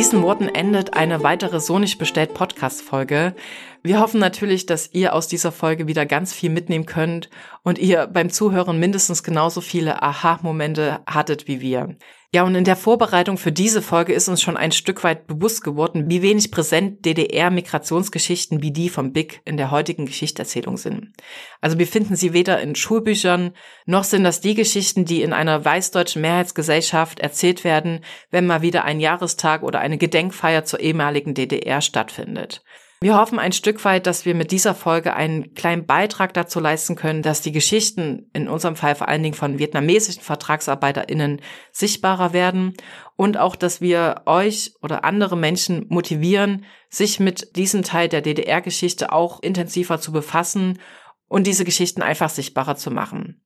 [0.09, 3.35] diesen Worten endet eine weitere So nicht bestellt Podcast-Folge.
[3.83, 7.29] Wir hoffen natürlich, dass ihr aus dieser Folge wieder ganz viel mitnehmen könnt
[7.63, 11.95] und ihr beim Zuhören mindestens genauso viele Aha-Momente hattet wie wir.
[12.31, 15.65] Ja, und in der Vorbereitung für diese Folge ist uns schon ein Stück weit bewusst
[15.65, 21.15] geworden, wie wenig präsent DDR-Migrationsgeschichten wie die vom BIC in der heutigen Geschichterzählung sind.
[21.63, 23.55] Also wir finden sie weder in Schulbüchern,
[23.87, 28.85] noch sind das die Geschichten, die in einer weißdeutschen Mehrheitsgesellschaft erzählt werden, wenn mal wieder
[28.85, 32.63] ein Jahrestag oder eine Gedenkfeier zur ehemaligen DDR stattfindet.
[33.01, 36.97] Wir hoffen ein Stück weit, dass wir mit dieser Folge einen kleinen Beitrag dazu leisten
[36.97, 41.41] können, dass die Geschichten, in unserem Fall vor allen Dingen von vietnamesischen VertragsarbeiterInnen,
[41.71, 42.75] sichtbarer werden
[43.15, 49.13] und auch, dass wir euch oder andere Menschen motivieren, sich mit diesem Teil der DDR-Geschichte
[49.13, 50.81] auch intensiver zu befassen
[51.29, 53.45] und diese Geschichten einfach sichtbarer zu machen.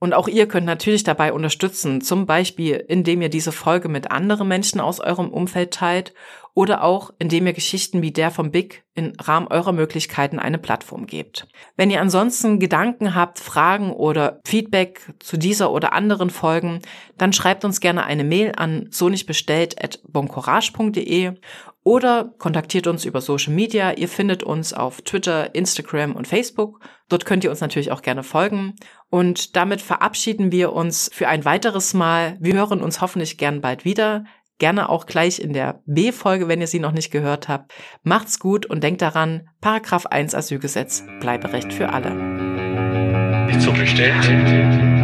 [0.00, 4.48] Und auch ihr könnt natürlich dabei unterstützen, zum Beispiel indem ihr diese Folge mit anderen
[4.48, 6.14] Menschen aus eurem Umfeld teilt
[6.54, 11.06] oder auch indem ihr Geschichten wie der vom Big im Rahmen eurer Möglichkeiten eine Plattform
[11.06, 11.46] gebt.
[11.76, 16.80] Wenn ihr ansonsten Gedanken habt, Fragen oder Feedback zu dieser oder anderen Folgen,
[17.16, 21.34] dann schreibt uns gerne eine Mail an so nicht bestellt at boncourage.de
[21.82, 23.92] oder kontaktiert uns über Social Media.
[23.92, 26.80] Ihr findet uns auf Twitter, Instagram und Facebook.
[27.08, 28.74] Dort könnt ihr uns natürlich auch gerne folgen.
[29.08, 32.36] Und damit verabschieden wir uns für ein weiteres Mal.
[32.38, 34.24] Wir hören uns hoffentlich gern bald wieder.
[34.60, 37.72] Gerne auch gleich in der B-Folge, wenn ihr sie noch nicht gehört habt.
[38.02, 42.14] Macht's gut und denkt daran, Paragraph 1 Asylgesetz, Bleiberecht für alle.
[43.46, 44.99] Nicht so bestellt.